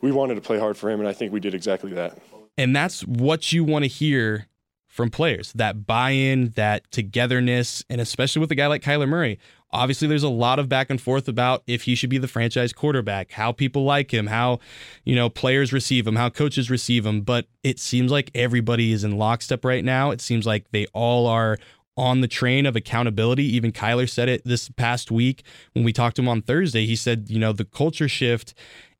we 0.00 0.12
wanted 0.12 0.36
to 0.36 0.40
play 0.40 0.58
hard 0.58 0.76
for 0.76 0.88
him, 0.88 1.00
and 1.00 1.08
I 1.08 1.12
think 1.12 1.32
we 1.32 1.40
did 1.40 1.54
exactly 1.54 1.92
that. 1.94 2.18
And 2.56 2.76
that's 2.76 3.00
what 3.02 3.52
you 3.52 3.64
want 3.64 3.84
to 3.84 3.88
hear 3.88 4.46
from 4.86 5.08
players 5.08 5.54
that 5.54 5.86
buy 5.86 6.10
in, 6.10 6.50
that 6.50 6.88
togetherness, 6.90 7.82
and 7.88 7.98
especially 7.98 8.40
with 8.40 8.52
a 8.52 8.54
guy 8.54 8.66
like 8.66 8.82
Kyler 8.82 9.08
Murray. 9.08 9.38
Obviously, 9.70 10.06
there's 10.06 10.22
a 10.22 10.28
lot 10.28 10.58
of 10.58 10.68
back 10.68 10.90
and 10.90 11.00
forth 11.00 11.28
about 11.28 11.62
if 11.66 11.84
he 11.84 11.94
should 11.94 12.10
be 12.10 12.18
the 12.18 12.28
franchise 12.28 12.74
quarterback, 12.74 13.32
how 13.32 13.52
people 13.52 13.84
like 13.84 14.12
him, 14.12 14.26
how, 14.26 14.58
you 15.04 15.14
know, 15.14 15.30
players 15.30 15.72
receive 15.72 16.06
him, 16.06 16.16
how 16.16 16.28
coaches 16.28 16.68
receive 16.68 17.06
him. 17.06 17.22
But 17.22 17.46
it 17.62 17.78
seems 17.80 18.12
like 18.12 18.30
everybody 18.34 18.92
is 18.92 19.02
in 19.02 19.16
lockstep 19.16 19.64
right 19.64 19.82
now. 19.82 20.10
It 20.10 20.20
seems 20.20 20.44
like 20.44 20.70
they 20.72 20.84
all 20.92 21.26
are 21.26 21.56
on 21.96 22.20
the 22.20 22.28
train 22.28 22.66
of 22.66 22.76
accountability. 22.76 23.44
Even 23.44 23.72
Kyler 23.72 24.08
said 24.08 24.28
it 24.28 24.42
this 24.44 24.68
past 24.70 25.10
week 25.10 25.44
when 25.74 25.84
we 25.84 25.92
talked 25.92 26.16
to 26.16 26.22
him 26.22 26.28
on 26.28 26.42
Thursday. 26.42 26.86
He 26.86 26.96
said, 26.96 27.26
you 27.28 27.38
know, 27.38 27.52
the 27.52 27.64
culture 27.64 28.08
shift 28.08 28.54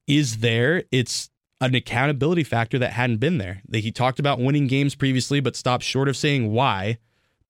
is 0.07 0.39
there. 0.39 0.85
It's 0.91 1.31
an 1.61 1.75
accountability 1.75 2.45
factor 2.45 2.79
that 2.79 2.93
hadn't 2.93 3.19
been 3.19 3.39
there. 3.39 3.63
He 3.73 3.93
talked 3.93 4.19
about 4.19 4.41
winning 4.41 4.67
games 4.67 4.95
previously, 4.95 5.41
but 5.41 5.57
stopped 5.57 5.85
short 5.85 6.09
of 6.09 6.17
saying 6.17 6.53
why, 6.53 6.99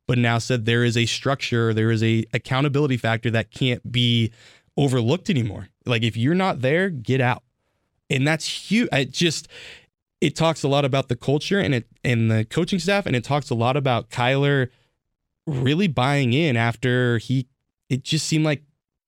but 0.07 0.19
now 0.19 0.39
said 0.39 0.65
there 0.65 0.85
is 0.85 0.97
a 0.97 1.07
structure, 1.07 1.73
there 1.73 1.91
is 1.91 2.03
a 2.03 2.25
accountability 2.33 2.99
factor 2.99 3.31
that 3.31 3.51
can't 3.51 3.91
be 3.91 4.31
overlooked 4.77 5.31
anymore. 5.31 5.69
Like 5.87 6.03
if 6.03 6.17
you're 6.17 6.35
not 6.35 6.61
there, 6.61 6.91
get 6.91 7.21
out. 7.21 7.43
And 8.11 8.29
that's 8.29 8.47
huge. 8.47 8.91
It 8.93 9.11
just 9.11 9.49
it 10.21 10.37
talks 10.37 10.63
a 10.63 10.69
lot 10.69 10.85
about 10.85 11.09
the 11.09 11.17
culture 11.17 11.59
and 11.59 11.75
it 11.75 11.89
and 12.05 12.31
the 12.31 12.45
coaching 12.45 12.79
staff, 12.79 13.07
and 13.07 13.17
it 13.17 13.25
talks 13.25 13.49
a 13.49 13.55
lot 13.55 13.77
about 13.77 14.11
Kyler 14.11 14.69
really 15.47 15.89
buying 15.89 16.33
in 16.33 16.57
after 16.57 17.19
he 17.19 17.49
it 17.89 18.05
just 18.05 18.27
seemed 18.27 18.45
like 18.45 18.63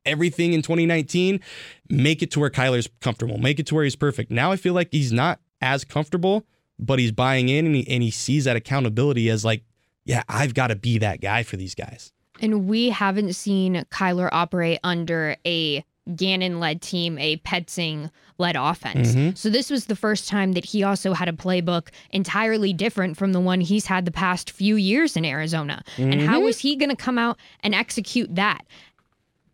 everything 0.05 0.53
in 0.53 0.63
2019 0.63 1.41
make 1.89 2.23
it 2.23 2.31
to 2.33 2.41
where 2.41 2.51
Kyler's 2.51 2.89
comfortable, 3.01 3.39
make 3.39 3.59
it 3.59 3.67
to 3.67 3.75
where 3.75 3.85
he's 3.85 3.97
perfect. 3.97 4.31
Now 4.31 4.53
I 4.53 4.57
feel 4.57 4.75
like 4.75 4.89
he's 4.91 5.13
not 5.13 5.41
as 5.61 5.85
comfortable, 5.85 6.45
but 6.79 6.99
he's 6.99 7.13
buying 7.13 7.49
in 7.49 7.67
and 7.67 7.75
he, 7.75 7.89
and 7.89 8.03
he 8.03 8.11
sees 8.11 8.45
that 8.45 8.57
accountability 8.57 9.31
as 9.31 9.45
like, 9.45 9.65
yeah, 10.05 10.23
I've 10.29 10.55
got 10.55 10.67
to 10.69 10.77
be 10.77 10.99
that 10.99 11.21
guy 11.21 11.43
for 11.43 11.57
these 11.57 11.75
guys. 11.75 12.13
And 12.41 12.67
we 12.67 12.91
haven't 12.91 13.35
seen 13.35 13.85
Kyler 13.91 14.29
operate 14.33 14.81
under 14.83 15.37
a 15.47 15.85
Gannon 16.15 16.61
led 16.61 16.83
team, 16.83 17.19
a 17.19 17.39
Petzing 17.39 18.11
led 18.39 18.57
offense. 18.57 19.15
Mm-hmm. 19.15 19.35
So 19.37 19.49
this 19.49 19.71
was 19.71 19.87
the 19.87 19.97
first 19.97 20.29
time 20.29 20.53
that 20.53 20.65
he 20.65 20.83
also 20.83 21.15
had 21.15 21.29
a 21.29 21.33
playbook 21.33 21.89
entirely 22.11 22.73
different 22.73 23.17
from 23.17 23.33
the 23.33 23.41
one 23.41 23.61
he's 23.61 23.87
had 23.87 24.05
the 24.05 24.11
past 24.11 24.51
few 24.51 24.77
years 24.77 25.17
in 25.17 25.25
Arizona. 25.25 25.83
Mm-hmm. 25.97 26.13
And 26.13 26.21
how 26.23 26.41
was 26.41 26.59
he 26.59 26.77
going 26.77 26.91
to 26.91 26.97
come 26.97 27.19
out 27.19 27.39
and 27.61 27.75
execute 27.75 28.35
that? 28.35 28.67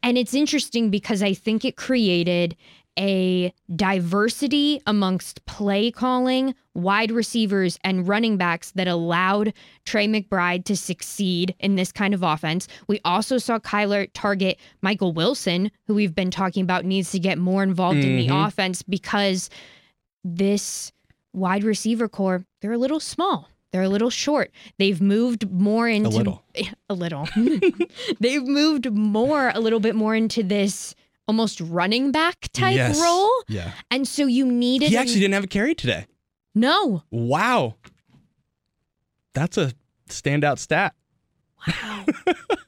And 0.02 0.16
it's 0.16 0.34
interesting 0.34 0.90
because 0.90 1.22
I 1.22 1.34
think 1.34 1.64
it 1.64 1.76
created 1.76 2.56
a 3.00 3.52
diversity 3.74 4.80
amongst 4.86 5.44
play 5.46 5.90
calling, 5.90 6.54
wide 6.74 7.10
receivers, 7.10 7.78
and 7.82 8.06
running 8.06 8.36
backs 8.36 8.72
that 8.72 8.86
allowed 8.86 9.54
Trey 9.86 10.06
McBride 10.06 10.66
to 10.66 10.76
succeed 10.76 11.54
in 11.58 11.76
this 11.76 11.90
kind 11.90 12.12
of 12.12 12.22
offense. 12.22 12.68
We 12.86 13.00
also 13.04 13.38
saw 13.38 13.58
Kyler 13.58 14.08
target 14.12 14.60
Michael 14.82 15.12
Wilson, 15.12 15.70
who 15.86 15.94
we've 15.94 16.14
been 16.14 16.30
talking 16.30 16.62
about 16.62 16.84
needs 16.84 17.10
to 17.12 17.18
get 17.18 17.38
more 17.38 17.62
involved 17.62 18.00
mm-hmm. 18.00 18.10
in 18.10 18.16
the 18.18 18.26
mm-hmm. 18.28 18.46
offense 18.46 18.82
because 18.82 19.48
this 20.22 20.92
wide 21.32 21.64
receiver 21.64 22.06
core, 22.06 22.44
they're 22.60 22.72
a 22.72 22.78
little 22.78 23.00
small. 23.00 23.48
They're 23.72 23.82
a 23.82 23.88
little 23.88 24.10
short. 24.10 24.50
They've 24.78 25.00
moved 25.00 25.50
more 25.50 25.88
into 25.88 26.08
a 26.08 26.10
little. 26.10 26.42
A 26.90 26.94
little. 26.94 27.28
They've 28.18 28.42
moved 28.42 28.92
more, 28.92 29.52
a 29.54 29.60
little 29.60 29.80
bit 29.80 29.94
more 29.94 30.14
into 30.14 30.42
this 30.42 30.94
almost 31.30 31.60
running 31.60 32.10
back 32.10 32.48
type 32.52 32.74
yes. 32.74 33.00
role. 33.00 33.30
Yeah. 33.46 33.70
And 33.88 34.08
so 34.08 34.26
you 34.26 34.44
needed. 34.44 34.88
He 34.88 34.96
actually 34.96 35.20
didn't 35.20 35.34
have 35.34 35.44
a 35.44 35.46
carry 35.46 35.76
today. 35.76 36.06
No. 36.56 37.04
Wow. 37.12 37.76
That's 39.32 39.56
a 39.56 39.72
standout 40.08 40.58
stat. 40.58 40.92
Wow. 41.68 42.04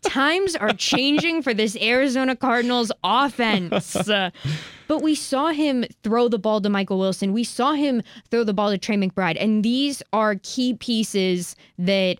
Times 0.04 0.54
are 0.54 0.72
changing 0.74 1.42
for 1.42 1.52
this 1.52 1.76
Arizona 1.76 2.36
Cardinals 2.36 2.92
offense. 3.02 3.96
Uh, 3.96 4.30
but 4.86 5.02
we 5.02 5.16
saw 5.16 5.48
him 5.48 5.84
throw 6.04 6.28
the 6.28 6.38
ball 6.38 6.60
to 6.60 6.68
Michael 6.68 7.00
Wilson. 7.00 7.32
We 7.32 7.42
saw 7.42 7.72
him 7.72 8.00
throw 8.30 8.44
the 8.44 8.54
ball 8.54 8.70
to 8.70 8.78
Trey 8.78 8.94
McBride. 8.94 9.42
And 9.42 9.64
these 9.64 10.04
are 10.12 10.36
key 10.44 10.74
pieces 10.74 11.56
that 11.78 12.18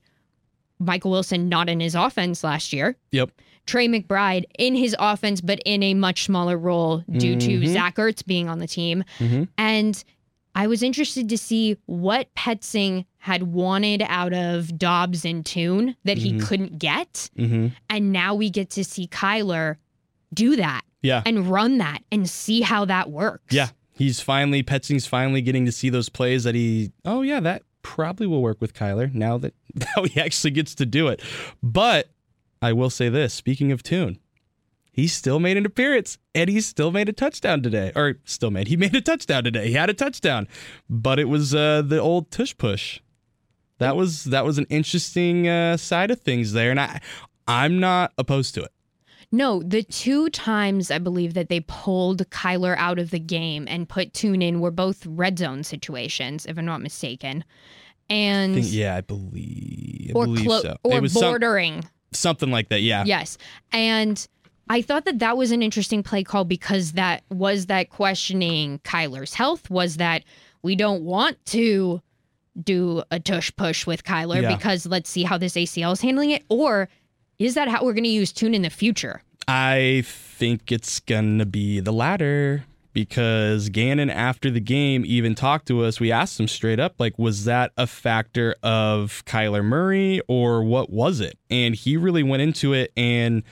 Michael 0.81 1.13
Wilson 1.13 1.49
not 1.49 1.69
in 1.69 1.79
his 1.79 1.95
offense 1.95 2.43
last 2.43 2.73
year. 2.73 2.97
Yep. 3.13 3.31
Trey 3.66 3.88
McBride 3.88 4.45
in 4.59 4.75
his 4.75 4.97
offense, 4.99 5.40
but 5.40 5.61
in 5.64 5.83
a 5.83 5.95
much 5.95 6.25
smaller 6.25 6.59
role 6.59 6.99
due 7.11 7.37
mm-hmm. 7.37 7.62
to 7.62 7.66
Zach 7.69 7.97
Ertz 7.97 8.25
being 8.25 8.49
on 8.49 8.59
the 8.59 8.66
team. 8.66 9.04
Mm-hmm. 9.19 9.45
And 9.57 10.02
I 10.54 10.66
was 10.66 10.83
interested 10.83 11.28
to 11.28 11.38
see 11.38 11.78
what 11.87 12.35
Petzing 12.35 13.07
had 13.19 13.45
wanted 13.45 14.02
out 14.07 14.33
of 14.33 14.76
Dobbs 14.76 15.25
and 15.25 15.47
Tune 15.47 15.97
that 16.04 16.19
mm-hmm. 16.19 16.38
he 16.38 16.45
couldn't 16.45 16.78
get. 16.78 17.31
Mm-hmm. 17.38 17.69
And 17.88 18.12
now 18.12 18.35
we 18.35 18.50
get 18.50 18.71
to 18.71 18.85
see 18.85 19.07
Kyler 19.07 19.76
do 20.35 20.57
that. 20.57 20.83
Yeah. 21.02 21.23
And 21.25 21.49
run 21.49 21.78
that 21.78 22.02
and 22.12 22.28
see 22.28 22.61
how 22.61 22.85
that 22.85 23.11
works. 23.11 23.52
Yeah. 23.52 23.69
He's 23.90 24.21
finally, 24.21 24.62
Petzing's 24.62 25.07
finally 25.07 25.42
getting 25.42 25.66
to 25.66 25.73
see 25.73 25.90
those 25.90 26.09
plays 26.09 26.45
that 26.45 26.54
he, 26.54 26.92
oh, 27.04 27.23
yeah, 27.23 27.40
that 27.40 27.62
probably 27.83 28.26
will 28.26 28.40
work 28.40 28.61
with 28.61 28.73
Kyler 28.73 29.12
now 29.12 29.37
that, 29.38 29.54
now 29.75 30.04
he 30.04 30.21
actually 30.21 30.52
gets 30.52 30.75
to 30.76 30.87
do 30.87 31.09
it. 31.09 31.21
But 31.62 32.09
I 32.62 32.73
will 32.73 32.90
say 32.90 33.09
this 33.09 33.35
speaking 33.35 33.73
of 33.73 33.83
Tune, 33.83 34.19
he 34.92 35.09
still 35.09 35.40
made 35.40 35.57
an 35.57 35.66
appearance 35.66 36.19
and 36.35 36.49
he 36.49 36.61
still 36.61 36.92
made 36.92 37.09
a 37.09 37.12
touchdown 37.12 37.61
today. 37.61 37.92
Or 37.97 38.19
still 38.25 38.50
made, 38.50 38.69
he 38.69 38.76
made 38.78 38.95
a 38.95 39.00
touchdown 39.00 39.45
today. 39.45 39.66
He 39.66 39.75
had 39.75 39.90
a 39.90 39.95
touchdown, 39.95 40.47
but 40.88 41.19
it 41.19 41.28
was 41.28 41.54
uh, 41.54 41.83
the 41.83 41.99
old 42.00 42.31
tush 42.31 42.57
push. 42.57 43.00
That 43.78 43.97
was 43.97 44.25
that 44.25 44.45
was 44.45 44.59
an 44.59 44.66
interesting 44.71 45.49
uh, 45.49 45.76
side 45.76 46.12
of 46.12 46.21
things 46.21 46.52
there, 46.52 46.71
and 46.71 46.81
I 46.81 47.00
I'm 47.49 47.81
not 47.81 48.12
opposed 48.16 48.54
to 48.54 48.62
it. 48.62 48.71
No, 49.35 49.62
the 49.62 49.83
two 49.83 50.28
times 50.28 50.90
I 50.90 50.99
believe 50.99 51.33
that 51.35 51.49
they 51.49 51.61
pulled 51.61 52.28
Kyler 52.28 52.76
out 52.76 52.99
of 52.99 53.11
the 53.11 53.19
game 53.19 53.66
and 53.66 53.88
put 53.88 54.12
Tune 54.12 54.42
in 54.42 54.61
were 54.61 54.71
both 54.71 55.07
red 55.07 55.38
zone 55.38 55.64
situations, 55.64 56.45
if 56.45 56.59
I'm 56.59 56.66
not 56.66 56.83
mistaken. 56.83 57.42
And 58.11 58.52
I 58.52 58.61
think, 58.61 58.73
yeah, 58.73 58.95
I 58.97 59.00
believe, 59.00 60.12
I 60.14 60.19
or 60.19 60.26
believe 60.26 60.45
clo- 60.45 60.61
so. 60.61 60.76
or 60.85 61.00
bordering. 61.00 61.81
Some, 61.81 61.90
Something 62.12 62.50
like 62.50 62.69
that, 62.69 62.83
yeah. 62.83 63.04
Yes. 63.07 63.38
And 63.73 64.26
I 64.69 64.83
thought 64.83 65.04
that 65.04 65.19
that 65.19 65.37
was 65.37 65.50
an 65.50 65.62
interesting 65.62 66.02
play 66.02 66.25
call 66.25 66.45
because 66.45 66.92
that 66.92 67.25
was 67.31 67.66
that 67.66 67.90
questioning 67.90 68.78
Kyler's 68.81 69.35
health 69.35 69.69
was 69.71 69.97
that 69.97 70.25
we 70.62 70.76
don't 70.76 71.02
want 71.02 71.45
to 71.47 72.00
do 72.62 73.02
a 73.11 73.19
tush 73.19 73.50
push 73.57 73.87
with 73.87 74.04
Kyler 74.04 74.42
yeah. 74.42 74.54
because 74.54 74.87
let's 74.87 75.11
see 75.11 75.23
how 75.23 75.38
this 75.38 75.54
ACL 75.54 75.92
is 75.92 76.00
handling 76.00 76.31
it 76.31 76.45
or 76.49 76.88
is 77.38 77.54
that 77.54 77.69
how 77.69 77.85
we're 77.85 77.95
going 77.95 78.04
to 78.04 78.11
use 78.11 78.33
Tune 78.33 78.54
in 78.54 78.62
the 78.62 78.71
future? 78.71 79.23
I 79.49 80.04
think 80.07 80.71
it's 80.71 81.00
going 81.00 81.38
to 81.38 81.47
be 81.47 81.81
the 81.81 81.92
latter 81.92 82.64
because 82.93 83.69
Gannon, 83.69 84.11
after 84.11 84.51
the 84.51 84.61
game, 84.61 85.05
even 85.07 85.35
talked 85.35 85.67
to 85.69 85.85
us. 85.85 86.01
We 86.01 86.13
asked 86.13 86.39
him 86.39 86.49
straight 86.49 86.81
up, 86.81 86.95
like, 86.99 87.19
was 87.19 87.45
that 87.45 87.73
a 87.77 87.87
factor 87.87 88.55
of 88.63 89.23
Kyler 89.27 89.65
Murray 89.65 90.21
or 90.29 90.63
what 90.63 90.91
was 90.91 91.21
it? 91.21 91.39
And 91.51 91.75
he 91.75 91.97
really 91.97 92.23
went 92.23 92.43
into 92.43 92.73
it 92.73 92.93
and 92.97 93.43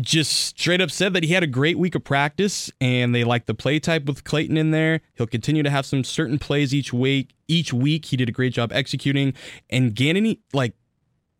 just 0.00 0.32
straight 0.32 0.80
up 0.80 0.90
said 0.90 1.12
that 1.12 1.24
he 1.24 1.32
had 1.32 1.42
a 1.42 1.48
great 1.48 1.76
week 1.76 1.94
of 1.96 2.04
practice 2.04 2.70
and 2.80 3.12
they 3.12 3.24
like 3.24 3.46
the 3.46 3.54
play 3.54 3.80
type 3.80 4.04
with 4.04 4.22
Clayton 4.24 4.56
in 4.56 4.70
there. 4.70 5.00
He'll 5.14 5.26
continue 5.26 5.62
to 5.62 5.70
have 5.70 5.84
some 5.84 6.04
certain 6.04 6.38
plays 6.38 6.72
each 6.72 6.92
week. 6.92 7.34
Each 7.48 7.72
week, 7.72 8.06
he 8.06 8.16
did 8.16 8.28
a 8.28 8.32
great 8.32 8.52
job 8.52 8.72
executing. 8.72 9.34
And 9.68 9.94
Gannon, 9.94 10.24
he 10.24 10.40
like, 10.52 10.74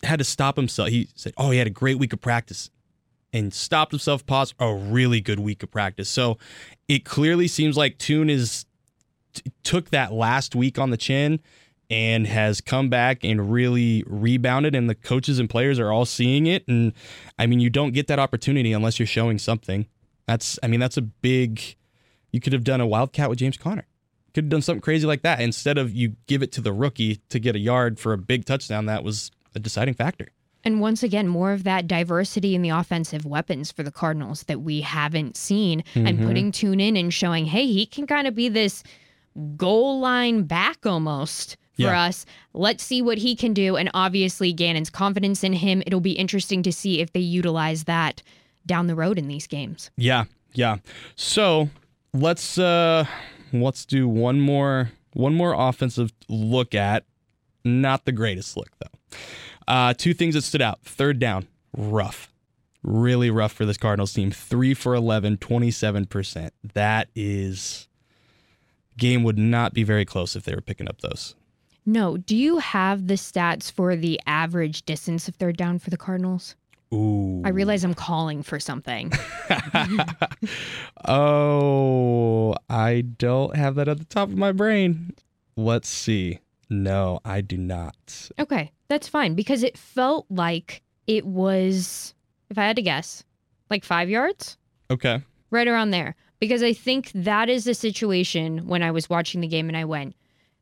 had 0.02 0.18
to 0.18 0.24
stop 0.24 0.56
himself. 0.56 0.88
He 0.90 1.08
said, 1.14 1.32
"Oh, 1.36 1.50
he 1.50 1.58
had 1.58 1.66
a 1.66 1.70
great 1.70 1.98
week 1.98 2.12
of 2.12 2.20
practice." 2.20 2.70
And 3.32 3.52
stopped 3.52 3.92
himself, 3.92 4.24
paused 4.24 4.54
a 4.58 4.72
really 4.72 5.20
good 5.20 5.38
week 5.38 5.62
of 5.62 5.70
practice. 5.70 6.08
So 6.08 6.38
it 6.88 7.04
clearly 7.04 7.46
seems 7.46 7.76
like 7.76 7.98
Tune 7.98 8.30
is 8.30 8.64
t- 9.34 9.52
took 9.62 9.90
that 9.90 10.12
last 10.12 10.54
week 10.54 10.78
on 10.78 10.90
the 10.90 10.96
chin 10.96 11.40
and 11.90 12.26
has 12.26 12.60
come 12.60 12.88
back 12.88 13.24
and 13.24 13.50
really 13.50 14.04
rebounded 14.06 14.74
and 14.74 14.88
the 14.88 14.94
coaches 14.94 15.38
and 15.38 15.48
players 15.48 15.78
are 15.78 15.90
all 15.90 16.04
seeing 16.04 16.46
it 16.46 16.66
and 16.68 16.92
I 17.38 17.46
mean 17.46 17.60
you 17.60 17.70
don't 17.70 17.92
get 17.92 18.08
that 18.08 18.18
opportunity 18.18 18.72
unless 18.72 18.98
you're 18.98 19.06
showing 19.06 19.38
something. 19.38 19.86
That's 20.26 20.58
I 20.62 20.66
mean 20.66 20.80
that's 20.80 20.96
a 20.96 21.02
big 21.02 21.76
you 22.30 22.40
could 22.40 22.52
have 22.52 22.64
done 22.64 22.80
a 22.80 22.86
wildcat 22.86 23.30
with 23.30 23.38
James 23.38 23.56
Conner. 23.56 23.86
Could 24.34 24.44
have 24.44 24.50
done 24.50 24.62
something 24.62 24.82
crazy 24.82 25.06
like 25.06 25.22
that 25.22 25.40
instead 25.40 25.78
of 25.78 25.94
you 25.94 26.16
give 26.26 26.42
it 26.42 26.52
to 26.52 26.60
the 26.60 26.72
rookie 26.72 27.20
to 27.30 27.38
get 27.38 27.56
a 27.56 27.58
yard 27.58 27.98
for 27.98 28.12
a 28.12 28.18
big 28.18 28.44
touchdown 28.44 28.86
that 28.86 29.02
was 29.02 29.30
a 29.54 29.58
deciding 29.58 29.94
factor. 29.94 30.28
And 30.64 30.80
once 30.80 31.02
again, 31.02 31.28
more 31.28 31.52
of 31.52 31.64
that 31.64 31.86
diversity 31.86 32.54
in 32.54 32.62
the 32.62 32.68
offensive 32.70 33.24
weapons 33.24 33.70
for 33.70 33.82
the 33.82 33.92
Cardinals 33.92 34.42
that 34.44 34.60
we 34.60 34.80
haven't 34.80 35.36
seen, 35.36 35.84
and 35.94 36.18
Mhm. 36.18 36.26
putting 36.26 36.52
Tune 36.52 36.80
in 36.80 36.96
and 36.96 37.14
showing, 37.14 37.46
hey, 37.46 37.66
he 37.66 37.86
can 37.86 38.06
kind 38.06 38.26
of 38.26 38.34
be 38.34 38.48
this 38.48 38.82
goal 39.56 40.00
line 40.00 40.42
back 40.42 40.84
almost 40.84 41.56
for 41.76 41.82
Yeah. 41.82 42.02
us. 42.06 42.26
Let's 42.54 42.82
see 42.82 43.00
what 43.00 43.18
he 43.18 43.36
can 43.36 43.54
do. 43.54 43.76
And 43.76 43.88
obviously, 43.94 44.52
Gannon's 44.52 44.90
confidence 44.90 45.44
in 45.44 45.52
him. 45.52 45.82
It'll 45.86 46.00
be 46.00 46.12
interesting 46.12 46.62
to 46.64 46.72
see 46.72 47.00
if 47.00 47.12
they 47.12 47.20
utilize 47.20 47.84
that 47.84 48.20
down 48.66 48.88
the 48.88 48.96
road 48.96 49.16
in 49.16 49.28
these 49.28 49.46
games. 49.46 49.90
Yeah, 49.96 50.24
yeah. 50.54 50.78
So 51.14 51.70
let's 52.12 52.58
uh 52.58 53.04
let's 53.52 53.86
do 53.86 54.08
one 54.08 54.40
more 54.40 54.90
one 55.14 55.34
more 55.34 55.54
offensive 55.56 56.12
look 56.28 56.74
at. 56.74 57.04
Not 57.64 58.04
the 58.06 58.12
greatest 58.12 58.56
look 58.56 58.70
though. 58.80 59.16
Uh 59.68 59.94
two 59.94 60.14
things 60.14 60.34
that 60.34 60.42
stood 60.42 60.62
out. 60.62 60.80
Third 60.82 61.20
down, 61.20 61.46
rough. 61.76 62.32
Really 62.82 63.30
rough 63.30 63.52
for 63.52 63.64
this 63.66 63.76
Cardinals 63.76 64.12
team. 64.12 64.30
3 64.30 64.72
for 64.72 64.94
11, 64.94 65.38
27%. 65.38 66.50
That 66.74 67.08
is 67.14 67.88
game 68.96 69.24
would 69.24 69.36
not 69.38 69.74
be 69.74 69.82
very 69.82 70.04
close 70.04 70.34
if 70.36 70.44
they 70.44 70.54
were 70.54 70.60
picking 70.60 70.88
up 70.88 71.00
those. 71.00 71.34
No, 71.84 72.16
do 72.16 72.36
you 72.36 72.58
have 72.58 73.06
the 73.06 73.14
stats 73.14 73.70
for 73.70 73.96
the 73.96 74.20
average 74.26 74.84
distance 74.84 75.28
of 75.28 75.36
third 75.36 75.56
down 75.56 75.78
for 75.78 75.90
the 75.90 75.96
Cardinals? 75.96 76.54
Ooh. 76.92 77.42
I 77.44 77.50
realize 77.50 77.84
I'm 77.84 77.94
calling 77.94 78.42
for 78.42 78.58
something. 78.58 79.12
oh, 81.06 82.54
I 82.68 83.02
don't 83.02 83.56
have 83.56 83.74
that 83.76 83.88
at 83.88 83.98
the 83.98 84.04
top 84.04 84.28
of 84.28 84.36
my 84.38 84.52
brain. 84.52 85.14
Let's 85.56 85.88
see. 85.88 86.40
No, 86.70 87.20
I 87.24 87.40
do 87.40 87.56
not. 87.56 88.30
Okay, 88.38 88.72
that's 88.88 89.08
fine 89.08 89.34
because 89.34 89.62
it 89.62 89.78
felt 89.78 90.26
like 90.30 90.82
it 91.06 91.24
was, 91.26 92.14
if 92.50 92.58
I 92.58 92.64
had 92.66 92.76
to 92.76 92.82
guess, 92.82 93.24
like 93.70 93.84
five 93.84 94.08
yards, 94.10 94.56
Okay. 94.90 95.22
right 95.50 95.68
around 95.68 95.90
there. 95.90 96.14
Because 96.40 96.62
I 96.62 96.72
think 96.72 97.10
that 97.14 97.48
is 97.48 97.64
the 97.64 97.74
situation 97.74 98.66
when 98.68 98.82
I 98.82 98.90
was 98.90 99.10
watching 99.10 99.40
the 99.40 99.48
game 99.48 99.68
and 99.68 99.76
I 99.76 99.84
went, 99.84 100.14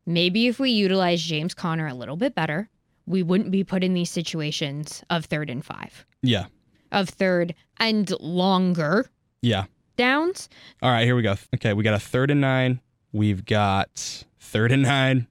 maybe 0.06 0.46
if 0.46 0.58
we 0.58 0.70
utilize 0.70 1.22
James 1.22 1.52
Conner 1.54 1.86
a 1.86 1.94
little 1.94 2.16
bit 2.16 2.34
better, 2.34 2.68
we 3.06 3.22
wouldn't 3.22 3.50
be 3.50 3.62
put 3.62 3.84
in 3.84 3.92
these 3.94 4.10
situations 4.10 5.04
of 5.10 5.26
third 5.26 5.50
and 5.50 5.64
five, 5.64 6.06
Yeah. 6.22 6.46
of 6.92 7.08
third 7.08 7.54
and 7.78 8.10
longer 8.20 9.10
Yeah. 9.42 9.64
downs. 9.96 10.48
All 10.82 10.90
right, 10.90 11.04
here 11.04 11.14
we 11.16 11.22
go. 11.22 11.34
Okay, 11.56 11.72
we 11.72 11.82
got 11.84 11.94
a 11.94 12.00
third 12.00 12.30
and 12.30 12.40
nine. 12.40 12.80
We've 13.12 13.44
got 13.44 14.24
third 14.46 14.72
and 14.72 14.82
nine. 14.82 15.26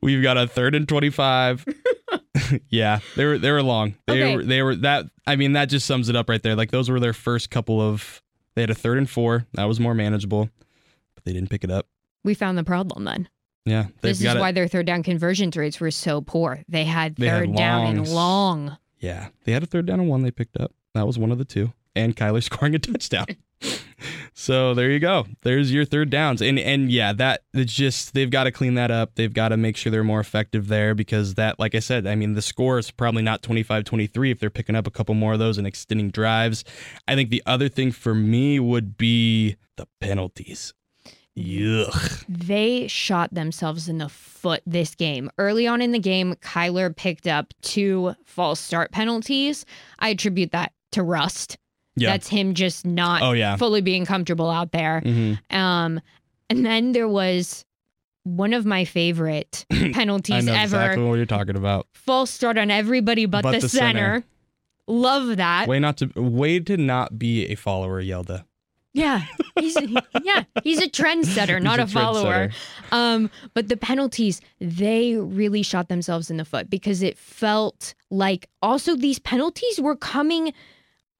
We've 0.00 0.22
got 0.22 0.36
a 0.36 0.46
third 0.46 0.74
and 0.74 0.88
twenty-five. 0.88 1.64
yeah, 2.68 3.00
they 3.16 3.24
were 3.24 3.38
they 3.38 3.50
were 3.50 3.62
long. 3.62 3.94
They 4.06 4.22
Okay. 4.22 4.36
were 4.36 4.44
they 4.44 4.62
were 4.62 4.76
that. 4.76 5.06
I 5.26 5.36
mean, 5.36 5.52
that 5.52 5.66
just 5.66 5.86
sums 5.86 6.08
it 6.08 6.16
up 6.16 6.28
right 6.28 6.42
there. 6.42 6.54
Like 6.56 6.70
those 6.70 6.90
were 6.90 7.00
their 7.00 7.12
first 7.12 7.50
couple 7.50 7.80
of. 7.80 8.22
They 8.54 8.62
had 8.62 8.70
a 8.70 8.74
third 8.74 8.98
and 8.98 9.08
four. 9.08 9.46
That 9.54 9.64
was 9.64 9.80
more 9.80 9.94
manageable, 9.94 10.50
but 11.14 11.24
they 11.24 11.32
didn't 11.32 11.48
pick 11.50 11.64
it 11.64 11.70
up. 11.70 11.86
We 12.24 12.34
found 12.34 12.58
the 12.58 12.64
problem 12.64 13.04
then. 13.04 13.28
Yeah, 13.64 13.86
This 14.00 14.20
is 14.20 14.24
it. 14.26 14.38
why 14.40 14.50
their 14.50 14.66
third 14.66 14.86
down 14.86 15.04
conversions 15.04 15.56
rates 15.56 15.78
were 15.78 15.92
so 15.92 16.20
poor. 16.20 16.62
They 16.68 16.82
had 16.84 17.14
They 17.16 17.28
had 17.28 17.38
third 17.46 17.56
down 17.56 17.86
and 17.96 18.08
long. 18.08 18.76
Yeah, 18.98 19.28
they 19.44 19.52
had 19.52 19.62
a 19.62 19.66
third 19.66 19.86
down 19.86 20.00
and 20.00 20.08
one 20.08 20.22
they 20.22 20.32
picked 20.32 20.56
up. 20.60 20.72
That 20.94 21.06
was 21.06 21.16
one 21.18 21.30
of 21.30 21.38
the 21.38 21.44
two, 21.44 21.72
and 21.94 22.14
Kyler 22.16 22.42
scoring 22.42 22.74
a 22.74 22.78
touchdown. 22.78 23.26
so 24.34 24.74
there 24.74 24.90
you 24.90 24.98
go. 24.98 25.26
There's 25.42 25.72
your 25.72 25.84
third 25.84 26.10
downs, 26.10 26.40
and 26.40 26.58
and 26.58 26.90
yeah, 26.90 27.12
that 27.12 27.42
it's 27.52 27.72
just 27.72 28.14
they've 28.14 28.30
got 28.30 28.44
to 28.44 28.52
clean 28.52 28.74
that 28.74 28.90
up. 28.90 29.14
They've 29.14 29.32
got 29.32 29.48
to 29.48 29.56
make 29.56 29.76
sure 29.76 29.92
they're 29.92 30.04
more 30.04 30.20
effective 30.20 30.68
there 30.68 30.94
because 30.94 31.34
that, 31.34 31.58
like 31.58 31.74
I 31.74 31.80
said, 31.80 32.06
I 32.06 32.14
mean 32.14 32.34
the 32.34 32.42
score 32.42 32.78
is 32.78 32.90
probably 32.90 33.22
not 33.22 33.42
25-23 33.42 34.32
if 34.32 34.40
they're 34.40 34.50
picking 34.50 34.74
up 34.74 34.86
a 34.86 34.90
couple 34.90 35.14
more 35.14 35.34
of 35.34 35.38
those 35.38 35.58
and 35.58 35.66
extending 35.66 36.10
drives. 36.10 36.64
I 37.06 37.14
think 37.14 37.30
the 37.30 37.42
other 37.46 37.68
thing 37.68 37.92
for 37.92 38.14
me 38.14 38.58
would 38.58 38.96
be 38.96 39.56
the 39.76 39.86
penalties. 40.00 40.72
Yuck. 41.36 42.24
They 42.28 42.86
shot 42.88 43.32
themselves 43.32 43.88
in 43.88 43.98
the 43.98 44.08
foot 44.08 44.62
this 44.66 44.94
game. 44.94 45.30
Early 45.38 45.66
on 45.66 45.80
in 45.80 45.92
the 45.92 45.98
game, 45.98 46.34
Kyler 46.36 46.94
picked 46.94 47.26
up 47.26 47.54
two 47.62 48.14
false 48.26 48.60
start 48.60 48.92
penalties. 48.92 49.64
I 49.98 50.10
attribute 50.10 50.52
that 50.52 50.72
to 50.92 51.02
rust. 51.02 51.56
Yeah. 51.96 52.10
That's 52.12 52.28
him 52.28 52.54
just 52.54 52.86
not 52.86 53.22
Oh 53.22 53.32
yeah. 53.32 53.56
fully 53.56 53.80
being 53.82 54.06
comfortable 54.06 54.48
out 54.50 54.72
there. 54.72 55.00
hmm 55.00 55.34
Um, 55.50 56.00
and 56.50 56.64
then 56.66 56.92
there 56.92 57.08
was 57.08 57.64
one 58.24 58.52
of 58.54 58.64
my 58.64 58.84
favorite 58.84 59.64
I 59.72 59.90
penalties 59.92 60.44
know 60.46 60.52
ever. 60.52 60.62
exactly 60.62 61.04
what 61.04 61.14
you're 61.14 61.26
talking 61.26 61.56
about. 61.56 61.86
False 61.92 62.30
start 62.30 62.56
on 62.58 62.70
everybody 62.70 63.26
but, 63.26 63.42
But 63.42 63.52
the, 63.52 63.58
the 63.60 63.68
center. 63.68 63.98
center. 63.98 64.24
Love 64.88 65.36
that. 65.36 65.68
Way 65.68 65.78
not 65.80 65.96
to 65.98 66.10
way 66.16 66.58
to 66.60 66.76
not 66.76 67.18
be 67.18 67.46
a 67.46 67.54
follower, 67.54 68.02
Hjalte. 68.02 68.44
Yeah, 68.94 69.24
he's 69.58 69.76
yeah, 70.22 70.44
he's 70.62 70.78
a 70.82 70.88
trendsetter, 70.88 71.62
not 71.62 71.78
a, 71.78 71.84
He's 71.84 71.92
follower. 71.94 72.50
Um, 72.90 73.30
but 73.54 73.68
the 73.68 73.76
penalties, 73.78 74.42
they 74.60 75.16
really 75.16 75.62
shot 75.62 75.88
themselves 75.88 76.30
in 76.30 76.36
the 76.36 76.44
foot 76.44 76.68
because 76.68 77.02
it 77.02 77.16
felt 77.16 77.94
like 78.10 78.48
also 78.60 78.94
these 78.94 79.18
penalties 79.18 79.80
were 79.80 79.96
coming 79.96 80.52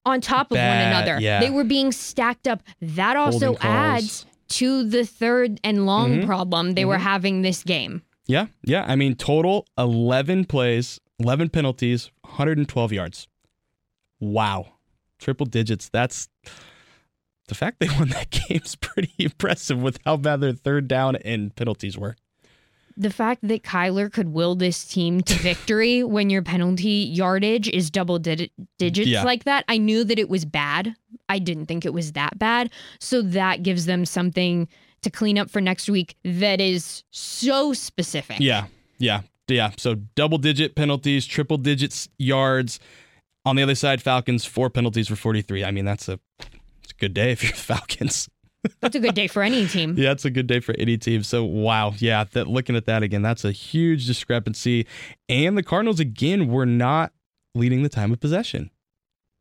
on 0.05 0.21
top 0.21 0.51
of 0.51 0.57
Bad, 0.57 0.93
one 0.95 0.95
another. 1.05 1.21
yeah. 1.23 1.41
They 1.41 1.51
were 1.51 1.65
being 1.65 1.93
stacked 1.93 2.47
up. 2.49 2.63
That 2.81 3.17
also 3.17 3.57
adds 3.61 4.27
to 4.49 4.85
the 4.89 5.05
third 5.07 5.61
and 5.65 5.87
long 5.87 6.19
Mhm. 6.23 6.27
problem 6.27 6.75
they 6.75 6.85
were 6.85 6.99
having 6.99 7.43
this 7.43 7.63
game. 7.63 8.03
Yeah, 8.27 8.47
yeah. 8.65 8.85
I 8.87 8.97
mean, 8.97 9.15
total 9.15 9.67
11 9.79 10.45
plays, 10.47 11.01
11 11.19 11.49
penalties, 11.51 12.11
112 12.23 12.93
yards. 12.93 13.29
Wow. 14.21 14.75
Triple 15.19 15.47
digits. 15.47 15.89
That's 15.89 16.29
the 17.49 17.55
fact 17.55 17.81
they 17.81 17.89
won 17.99 18.09
that 18.11 18.31
game's 18.31 18.77
pretty 18.77 19.13
impressive 19.19 19.81
with 19.81 19.99
how 20.05 20.17
bad 20.17 20.41
their 20.41 20.53
third 20.53 20.89
down 20.89 21.17
and 21.17 21.55
penalties 21.55 21.97
were. 21.99 22.17
The 22.97 23.11
fact 23.11 23.47
that 23.49 23.63
Kyler 23.63 24.13
could 24.13 24.29
will 24.29 24.55
this 24.55 24.85
team 24.85 25.21
to 25.23 25.35
victory 25.39 26.03
when 26.05 26.31
your 26.31 26.43
penalty 26.43 26.91
yardage 27.13 27.69
is 27.69 27.91
double 27.91 28.19
digit 28.19 28.51
digits 28.79 29.09
Yeah. 29.09 29.23
like 29.25 29.45
that, 29.45 29.65
I 29.69 29.79
knew 29.79 30.05
that 30.05 30.19
it 30.19 30.29
was 30.29 30.45
bad. 30.45 30.95
I 31.29 31.39
didn't 31.39 31.67
think 31.67 31.85
it 31.85 31.93
was 31.95 32.13
that 32.13 32.39
bad. 32.39 32.71
So 33.01 33.23
that 33.23 33.63
gives 33.63 33.87
them 33.87 34.05
something 34.05 34.69
to 35.03 35.11
clean 35.11 35.39
up 35.39 35.51
for 35.51 35.61
next 35.61 35.89
week 35.89 36.17
that 36.25 36.61
is 36.61 37.03
so 37.11 37.73
specific. 37.73 38.39
Yeah, 38.41 38.67
yeah, 38.99 39.23
yeah. 39.49 39.71
So 39.77 39.97
double 40.15 40.39
digit 40.39 40.75
penalties, 40.77 41.27
triple 41.27 41.57
digits 41.59 42.09
yards. 42.19 42.79
On 43.45 43.57
the 43.57 43.63
other 43.65 43.75
side, 43.75 44.01
Falcons, 44.01 44.45
four 44.45 44.71
penalties 44.71 45.09
for 45.09 45.17
43. 45.17 45.65
I 45.65 45.73
mean, 45.73 45.85
that's 45.85 46.09
a, 46.09 46.21
it's 46.39 46.93
a 46.93 46.95
good 47.01 47.13
day 47.15 47.33
if 47.33 47.43
you're 47.43 47.51
the 47.53 47.59
Falcons. 47.59 48.29
That's 48.81 48.95
a 48.95 49.01
good 49.01 49.15
day 49.15 49.27
for 49.27 49.43
any 49.43 49.67
team. 49.67 49.95
Yeah, 49.99 50.13
it's 50.13 50.25
a 50.25 50.31
good 50.31 50.47
day 50.47 50.61
for 50.61 50.75
any 50.79 50.97
team. 50.97 51.23
So 51.23 51.45
wow, 51.45 51.95
yeah, 51.99 52.25
that 52.33 52.47
looking 52.47 52.77
at 52.77 52.87
that 52.87 53.03
again, 53.03 53.23
that's 53.23 53.45
a 53.45 53.53
huge 53.53 54.07
discrepancy. 54.07 54.87
And 55.29 55.57
the 55.59 55.63
Cardinals 55.63 56.01
again 56.01 56.49
were 56.49 56.67
not 56.67 57.13
leading 57.55 57.83
the 57.83 57.89
time 57.89 58.13
of 58.13 58.21
possession. 58.21 58.71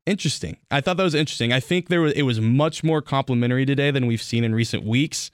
Interesting. 0.05 0.57
I 0.71 0.81
thought 0.81 0.97
that 0.97 1.03
was 1.03 1.13
interesting. 1.15 1.53
I 1.53 1.59
think 1.59 1.87
there 1.87 2.01
was 2.01 2.13
it 2.13 2.23
was 2.23 2.41
much 2.41 2.83
more 2.83 3.01
complimentary 3.01 3.65
today 3.65 3.91
than 3.91 4.07
we've 4.07 4.21
seen 4.21 4.43
in 4.43 4.55
recent 4.55 4.83
weeks, 4.83 5.29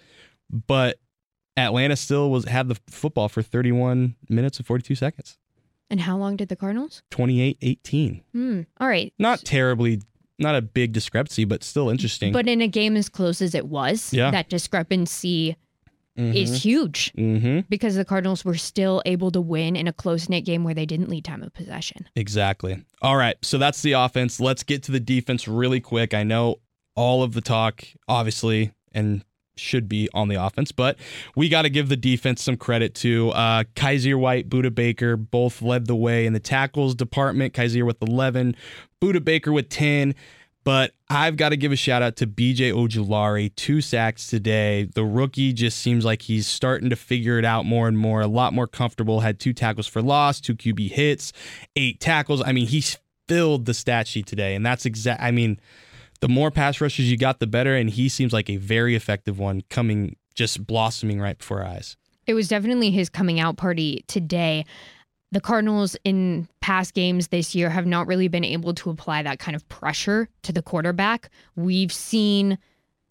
but 0.50 1.00
Atlanta 1.56 1.96
still 1.96 2.30
was 2.30 2.46
had 2.46 2.68
the 2.68 2.76
football 2.90 3.30
for 3.30 3.42
31 3.42 4.16
minutes 4.30 4.58
and 4.58 4.68
42 4.68 4.96
seconds. 4.96 5.38
And 5.90 6.02
how 6.02 6.18
long 6.18 6.36
did 6.36 6.50
the 6.50 6.58
Cardinals? 6.58 7.02
28-18. 7.12 8.22
Hmm. 8.34 8.62
All 8.80 8.90
right. 8.90 9.14
Not 9.18 9.40
terribly 9.46 10.02
not 10.40 10.56
a 10.56 10.62
big 10.62 10.92
discrepancy, 10.94 11.46
but 11.46 11.64
still 11.64 11.90
interesting. 11.90 12.32
But 12.34 12.48
in 12.48 12.62
a 12.62 12.68
game 12.68 12.96
as 12.98 13.10
close 13.10 13.42
as 13.42 13.56
it 13.56 13.68
was, 13.68 14.14
Yeah. 14.14 14.32
that 14.32 14.50
discrepancy 14.50 15.56
is 16.20 16.64
huge 16.64 17.14
Mm-hmm. 17.16 17.60
because 17.70 17.94
the 17.96 18.04
Cardinals 18.04 18.44
were 18.44 18.56
still 18.58 19.04
able 19.06 19.30
to 19.32 19.40
win 19.40 19.76
in 19.76 19.88
a 19.88 19.94
close 19.94 20.28
knit 20.30 20.46
game 20.46 20.64
where 20.64 20.74
they 20.74 20.86
didn't 20.88 21.10
lead 21.10 21.24
time 21.24 21.44
of 21.44 21.54
possession. 21.54 22.08
Exactly. 22.16 22.84
All 23.04 23.16
right. 23.16 23.38
So 23.44 23.60
that's 23.60 23.84
the 23.84 23.92
offense. 23.92 24.40
Let's 24.40 24.64
get 24.64 24.82
to 24.84 24.92
the 24.92 25.00
defense 25.00 25.48
really 25.48 25.80
quick. 25.80 26.16
I 26.16 26.24
know 26.24 26.56
all 26.96 27.22
of 27.22 27.34
the 27.34 27.42
talk, 27.42 27.84
obviously, 28.08 28.72
and 28.94 29.24
should 29.60 29.88
be 29.90 30.10
on 30.14 30.28
the 30.28 30.36
offense, 30.36 30.72
but 30.72 30.98
we 31.36 31.50
got 31.50 31.64
to 31.64 31.70
give 31.70 31.90
the 31.90 31.98
defense 31.98 32.42
some 32.42 32.58
credit 32.58 32.96
to 32.96 33.32
uh, 33.32 33.64
Kyzir 33.76 34.20
White, 34.20 34.50
Budda 34.50 34.74
Baker, 34.74 35.18
both 35.18 35.62
led 35.62 35.88
the 35.88 35.96
way 35.96 36.26
in 36.26 36.34
the 36.34 36.40
tackles 36.40 36.96
department. 36.96 37.54
Kyzir 37.54 37.86
with 37.86 38.02
11, 38.02 38.56
Budda 39.02 39.24
Baker 39.24 39.52
with 39.52 39.70
10. 39.70 40.16
But 40.68 40.92
I've 41.10 41.38
got 41.38 41.50
to 41.50 41.56
give 41.56 41.72
a 41.72 41.78
shout 41.78 42.02
out 42.02 42.18
to 42.18 42.28
BJ 42.28 42.74
Ojulari, 42.74 43.56
two 43.56 43.80
sacks 43.80 44.28
today. 44.28 44.90
The 44.94 45.06
rookie 45.06 45.54
just 45.54 45.80
seems 45.80 46.04
like 46.04 46.24
he's 46.24 46.46
starting 46.46 46.90
to 46.90 46.98
figure 46.98 47.40
it 47.40 47.46
out 47.46 47.66
more 47.66 47.88
and 47.88 47.98
more, 47.98 48.20
a 48.20 48.28
lot 48.28 48.52
more 48.52 48.68
comfortable. 48.68 49.22
Had 49.22 49.40
two 49.40 49.54
tackles 49.54 49.88
for 49.88 50.02
loss, 50.02 50.42
two 50.42 50.56
QB 50.56 50.92
hits, 50.92 51.32
eight 51.78 52.02
tackles. 52.02 52.44
I 52.46 52.52
mean, 52.52 52.68
he's 52.68 52.98
filled 53.30 53.66
the 53.66 53.74
stat 53.74 54.08
sheet 54.08 54.26
today. 54.26 54.56
And 54.56 54.66
that's 54.66 54.86
exact. 54.86 55.22
I 55.24 55.32
mean, 55.32 55.58
the 56.20 56.28
more 56.28 56.52
pass 56.52 56.82
rushes 56.82 57.10
you 57.12 57.18
got, 57.18 57.40
the 57.40 57.48
better. 57.48 57.76
And 57.76 57.90
he 57.90 58.10
seems 58.10 58.34
like 58.34 58.50
a 58.50 58.58
very 58.58 58.96
effective 58.96 59.40
one 59.40 59.62
coming, 59.70 60.16
just 60.36 60.66
blossoming 60.66 61.20
right 61.20 61.38
before 61.38 61.62
our 61.62 61.68
eyes. 61.68 61.98
It 62.26 62.34
was 62.34 62.48
definitely 62.48 62.92
his 62.92 63.10
coming 63.10 63.40
out 63.40 63.58
party 63.58 64.04
today. 64.08 64.66
The 65.32 65.42
Cardinals 65.42 65.96
in 66.04 66.48
past 66.62 66.94
games 66.94 67.30
this 67.30 67.54
year 67.54 67.70
have 67.70 67.86
not 67.86 68.08
really 68.08 68.28
been 68.28 68.46
able 68.46 68.74
to 68.76 68.90
apply 68.90 69.24
that 69.24 69.40
kind 69.40 69.56
of 69.56 69.68
pressure 69.70 70.30
to 70.44 70.54
the 70.54 70.62
quarterback. 70.62 71.30
We've 71.56 71.92
seen 71.92 72.58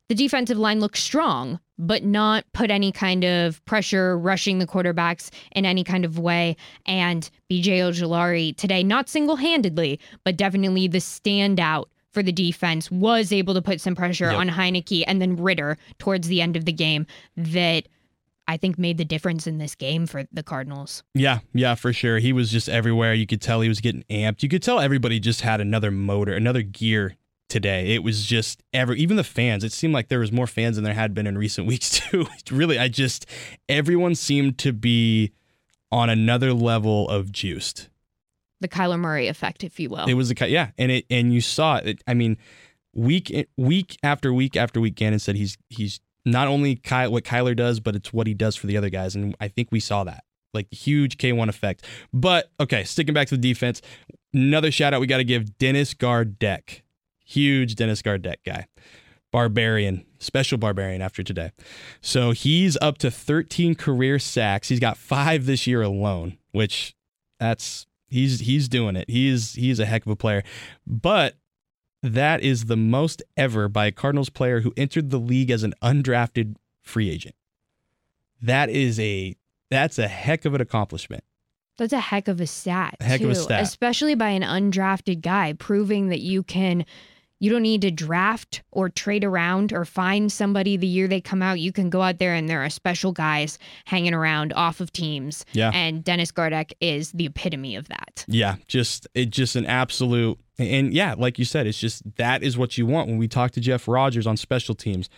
the 0.09 0.15
defensive 0.15 0.59
line 0.59 0.81
look 0.81 0.97
strong, 0.97 1.59
but 1.79 2.05
not 2.05 2.45
put 2.53 2.71
any 2.71 2.93
kind 2.93 3.25
of 3.25 3.63
pressure 3.65 4.19
rushing 4.19 4.59
the 4.59 4.67
quarterbacks 4.67 5.31
in 5.53 5.67
any 5.67 5.85
kind 5.85 6.05
of 6.05 6.19
way. 6.19 6.57
And 6.87 7.29
BJ 7.51 7.79
Ojulari 7.81 8.57
today, 8.57 8.83
not 8.83 9.09
single 9.09 9.37
handedly, 9.37 9.99
but 10.25 10.37
definitely 10.37 10.89
the 10.89 10.99
standout 10.99 11.87
for 12.17 12.23
the 12.23 12.33
defense, 12.33 12.91
was 12.91 13.31
able 13.31 13.53
to 13.53 13.61
put 13.61 13.79
some 13.79 13.95
pressure 13.95 14.31
Yep. 14.31 14.37
on 14.39 14.49
Heinicke 14.49 15.05
and 15.07 15.21
then 15.21 15.37
Ridder 15.37 15.77
towards 15.99 16.29
the 16.29 16.41
end 16.41 16.57
of 16.57 16.65
the 16.65 16.73
game 16.73 17.07
that 17.37 17.89
I 18.49 18.57
think 18.57 18.79
made 18.79 18.97
the 18.97 19.05
difference 19.05 19.47
in 19.47 19.59
this 19.59 19.75
game 19.75 20.07
for 20.07 20.25
the 20.33 20.43
Cardinals. 20.43 21.03
Yeah, 21.13 21.41
yeah, 21.53 21.75
for 21.75 21.93
sure. 21.93 22.19
He 22.19 22.33
was 22.33 22.51
just 22.51 22.71
everywhere. 22.71 23.13
You 23.13 23.27
could 23.27 23.43
tell 23.43 23.61
he 23.61 23.69
was 23.69 23.81
getting 23.81 24.03
amped. 24.09 24.43
You 24.43 24.49
could 24.49 24.63
tell 24.63 24.81
everybody 24.81 25.21
just 25.21 25.43
had 25.43 25.61
another 25.61 25.91
motor, 25.91 26.33
another 26.33 26.63
gear 26.63 27.17
today. 27.51 27.95
It 27.95 28.03
was 28.03 28.25
just 28.25 28.63
every 28.73 28.99
even 28.99 29.19
the 29.19 29.25
fans. 29.25 29.63
It 29.63 29.73
seemed 29.73 29.93
like 29.93 30.09
there 30.09 30.21
was 30.21 30.33
more 30.33 30.47
fans 30.47 30.77
than 30.77 30.85
there 30.85 30.95
had 30.95 31.13
been 31.13 31.27
in 31.27 31.37
recent 31.37 31.67
weeks 31.69 32.01
too. 32.01 32.27
really, 32.51 32.79
I 32.79 32.89
just 32.89 33.27
everyone 33.69 34.15
seemed 34.15 34.57
to 34.59 34.73
be 34.73 35.33
on 35.93 36.09
another 36.09 36.55
level 36.55 37.09
of 37.11 37.31
juiced. 37.31 37.91
The 38.61 38.69
Kyler 38.69 38.99
Murray 38.99 39.29
effect, 39.29 39.65
if 39.65 39.79
you 39.79 39.91
will. 39.91 40.07
It 40.07 40.15
was 40.15 40.31
a 40.31 40.35
ki- 40.35 40.47
yeah, 40.47 40.71
and 40.79 40.91
it 40.91 41.07
and 41.11 41.33
you 41.33 41.41
saw 41.41 41.77
it. 41.77 42.03
I 42.07 42.15
mean, 42.15 42.39
week 42.95 43.49
week 43.57 43.99
after 44.03 44.33
week 44.33 44.57
after 44.57 44.81
week, 44.81 44.95
Gannon 44.95 45.19
said 45.19 45.37
he's 45.37 45.59
he's 45.69 46.01
not 46.25 46.49
only 46.49 46.77
Ky- 46.77 47.09
what 47.09 47.25
Kyler 47.25 47.55
does, 47.55 47.81
but 47.81 47.95
it's 47.95 48.13
what 48.13 48.27
he 48.27 48.35
does 48.35 48.57
for 48.57 48.67
the 48.67 48.77
other 48.77 48.89
guys, 48.91 49.15
and 49.15 49.37
I 49.41 49.49
think 49.49 49.69
we 49.71 49.81
saw 49.81 50.05
that 50.05 50.25
like 50.57 50.73
huge 50.73 51.19
K1 51.19 51.49
effect. 51.49 51.85
But 52.13 52.51
okay, 52.59 52.83
sticking 52.83 53.15
back 53.15 53.29
to 53.29 53.37
the 53.37 53.41
defense, 53.53 53.81
another 54.35 54.73
shout 54.73 54.93
out 54.95 55.01
we 55.01 55.07
got 55.07 55.19
to 55.19 55.25
give 55.25 55.59
Dennis 55.59 55.95
Gardeck, 55.95 56.83
huge 57.25 57.77
Dennis 57.77 58.03
Gardeck 58.03 58.39
guy. 58.45 58.67
Barbarian, 59.33 60.07
special 60.19 60.57
barbarian 60.57 61.03
after 61.03 61.23
today. 61.23 61.53
So 62.01 62.31
he's 62.31 62.79
up 62.81 62.97
to 62.99 63.11
13 63.11 63.75
career 63.75 64.19
sacks. 64.19 64.69
He's 64.69 64.81
got 64.81 64.97
five 64.97 65.45
this 65.45 65.67
year 65.67 65.83
alone, 65.83 66.39
which 66.53 66.95
that's 67.39 67.87
he's 68.09 68.41
he's 68.41 68.69
doing 68.69 68.97
it. 68.97 69.09
He's 69.09 69.53
he's 69.55 69.79
a 69.79 69.87
heck 69.87 70.07
of 70.07 70.13
a 70.13 70.17
player. 70.17 70.43
But 70.87 71.35
that 72.03 72.43
is 72.43 72.67
the 72.67 72.77
most 72.77 73.23
ever 73.37 73.69
by 73.69 73.87
a 73.87 73.93
Cardinals 73.93 74.31
player 74.31 74.61
who 74.61 74.73
entered 74.77 75.11
the 75.11 75.19
league 75.19 75.51
as 75.51 75.63
an 75.63 75.75
undrafted 75.83 76.57
free 76.83 77.11
agent. 77.11 77.35
That 78.41 78.69
is 78.71 79.01
a 79.01 79.37
that's 79.71 79.99
a 79.99 80.09
heck 80.09 80.45
of 80.45 80.55
an 80.55 80.61
accomplishment. 80.61 81.25
That's 81.79 81.93
a 81.93 82.01
heck 82.01 82.29
of 82.29 82.41
a 82.41 82.47
stat. 82.47 82.97
A 83.01 83.05
heck 83.05 83.21
of 83.21 83.31
a 83.31 83.35
stat. 83.35 83.63
Especially 83.63 84.15
by 84.15 84.31
an 84.31 84.43
undrafted 84.43 85.21
guy, 85.21 85.53
proving 85.53 86.09
that 86.09 86.21
you 86.21 86.43
can 86.43 86.87
you 87.39 87.51
don't 87.51 87.63
need 87.63 87.83
to 87.83 87.91
draft 87.91 88.63
or 88.73 88.89
trade 88.89 89.25
around 89.25 89.73
or 89.73 89.85
find 89.85 90.33
somebody 90.33 90.77
the 90.77 90.87
year 90.87 91.07
they 91.07 91.21
come 91.21 91.43
out. 91.43 91.61
You 91.61 91.73
can 91.73 91.91
go 91.91 92.03
out 92.03 92.19
there 92.19 92.35
and 92.35 92.49
there 92.49 92.65
are 92.65 92.71
special 92.71 93.13
guys 93.13 93.59
hanging 93.85 94.15
around 94.15 94.53
off 94.55 94.81
of 94.81 94.93
teams. 94.93 95.45
Yeah. 95.53 95.71
And 95.75 96.03
Dennis 96.03 96.33
Gardeck 96.33 96.73
is 96.81 97.13
the 97.13 97.27
epitome 97.27 97.77
of 97.77 97.89
that. 97.89 98.25
Yeah, 98.27 98.57
just 98.69 99.07
it 99.15 99.31
just 99.31 99.57
an 99.57 99.67
absolute 99.67 100.39
and 100.59 100.95
yeah, 100.95 101.15
like 101.17 101.39
you 101.39 101.45
said, 101.45 101.67
it's 101.67 101.79
just 101.79 102.03
that 102.17 102.43
is 102.43 102.57
what 102.57 102.79
you 102.79 102.87
want 102.87 103.09
when 103.09 103.19
we 103.19 103.29
talk 103.29 103.51
to 103.53 103.61
Jeff 103.61 103.87
Rodgers 103.87 104.27
on 104.27 104.37
special 104.37 104.75
teams. 104.75 105.11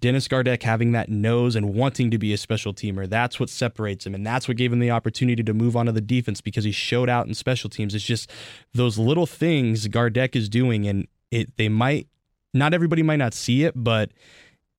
Dennis 0.00 0.28
Gardeck 0.28 0.62
having 0.62 0.92
that 0.92 1.08
nose 1.08 1.56
and 1.56 1.74
wanting 1.74 2.10
to 2.10 2.18
be 2.18 2.34
a 2.34 2.36
special 2.36 2.74
teamer, 2.74 3.08
that's 3.08 3.40
what 3.40 3.48
separates 3.48 4.06
him. 4.06 4.14
And 4.14 4.26
that's 4.26 4.46
what 4.46 4.58
gave 4.58 4.70
him 4.70 4.80
the 4.80 4.90
opportunity 4.90 5.42
to 5.42 5.54
move 5.54 5.76
on 5.76 5.86
to 5.86 5.92
the 5.92 6.02
defense 6.02 6.42
because 6.42 6.64
he 6.64 6.72
showed 6.72 7.08
out 7.08 7.26
in 7.26 7.32
special 7.32 7.70
teams. 7.70 7.94
It's 7.94 8.04
just 8.04 8.30
those 8.74 8.98
little 8.98 9.24
things 9.24 9.88
Gardeck 9.88 10.36
is 10.36 10.50
doing 10.50 10.86
and 10.86 11.08
it 11.30 11.56
they 11.56 11.68
might 11.68 12.08
not 12.54 12.74
everybody 12.74 13.02
might 13.02 13.16
not 13.16 13.34
see 13.34 13.64
it, 13.64 13.74
but 13.76 14.10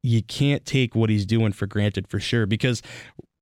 you 0.01 0.23
can't 0.23 0.65
take 0.65 0.95
what 0.95 1.09
he's 1.09 1.25
doing 1.25 1.51
for 1.51 1.67
granted 1.67 2.07
for 2.07 2.19
sure 2.19 2.45
because 2.45 2.81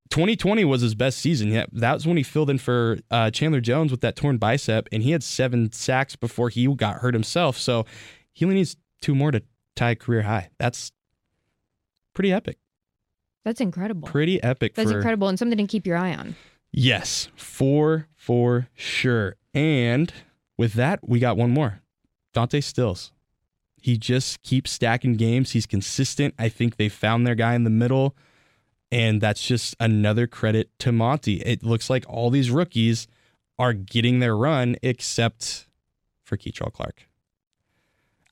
2020 0.10 0.66
was 0.66 0.82
his 0.82 0.96
best 0.96 1.20
season. 1.20 1.52
Yeah, 1.52 1.66
that 1.74 1.94
was 1.94 2.08
when 2.08 2.18
he 2.18 2.24
filled 2.24 2.50
in 2.50 2.58
for 2.58 3.00
uh, 3.12 3.30
Chandler 3.32 3.62
Jones 3.62 3.92
with 3.92 4.02
that 4.02 4.16
torn 4.16 4.38
bicep, 4.38 4.88
and 4.92 5.04
he 5.04 5.12
had 5.12 5.24
seven 5.24 5.72
sacks 5.72 6.16
before 6.16 6.50
he 6.50 6.68
got 6.76 6.98
hurt 6.98 7.14
himself. 7.14 7.58
So 7.58 7.86
he 8.34 8.46
only 8.46 8.56
needs 8.56 8.78
two 9.02 9.16
more 9.16 9.32
to 9.32 9.42
tie 9.76 9.92
a 9.92 9.96
career 9.96 10.24
high. 10.24 10.50
That's 10.58 10.92
pretty 12.14 12.32
epic. 12.32 12.58
That's 13.46 13.62
incredible. 13.62 14.08
Pretty 14.08 14.42
epic. 14.44 14.76
That's 14.76 14.92
for, 14.92 14.98
incredible 14.98 15.30
and 15.30 15.40
something 15.40 15.58
to 15.58 15.68
keep 15.68 15.86
your 15.86 15.98
eye 15.98 16.14
on. 16.14 16.36
Yes, 16.72 17.30
for 17.36 18.08
for 18.16 18.68
sure. 18.76 19.36
And 19.54 20.12
with 20.58 20.74
that, 20.74 21.08
we 21.08 21.20
got 21.20 21.38
one 21.38 21.52
more. 21.52 21.82
Dante 22.38 22.62
Stills. 22.62 23.12
He 23.82 23.98
just 23.98 24.44
keeps 24.44 24.70
stacking 24.70 25.16
games. 25.16 25.54
He's 25.54 25.66
consistent. 25.66 26.36
I 26.38 26.50
think 26.50 26.76
they 26.76 26.88
found 26.88 27.26
their 27.26 27.34
guy 27.34 27.56
in 27.56 27.64
the 27.64 27.72
middle. 27.72 28.16
And 28.92 29.20
that's 29.20 29.44
just 29.44 29.76
another 29.80 30.28
credit 30.28 30.70
to 30.82 30.92
Monti. 30.92 31.42
It 31.42 31.64
looks 31.64 31.90
like 31.90 32.06
all 32.08 32.30
these 32.30 32.52
rookies 32.52 33.08
are 33.58 33.74
getting 33.74 34.20
their 34.20 34.38
run 34.38 34.76
except 34.84 35.66
for 36.24 36.38
Kei'Trel 36.38 36.72
Clark. 36.72 37.08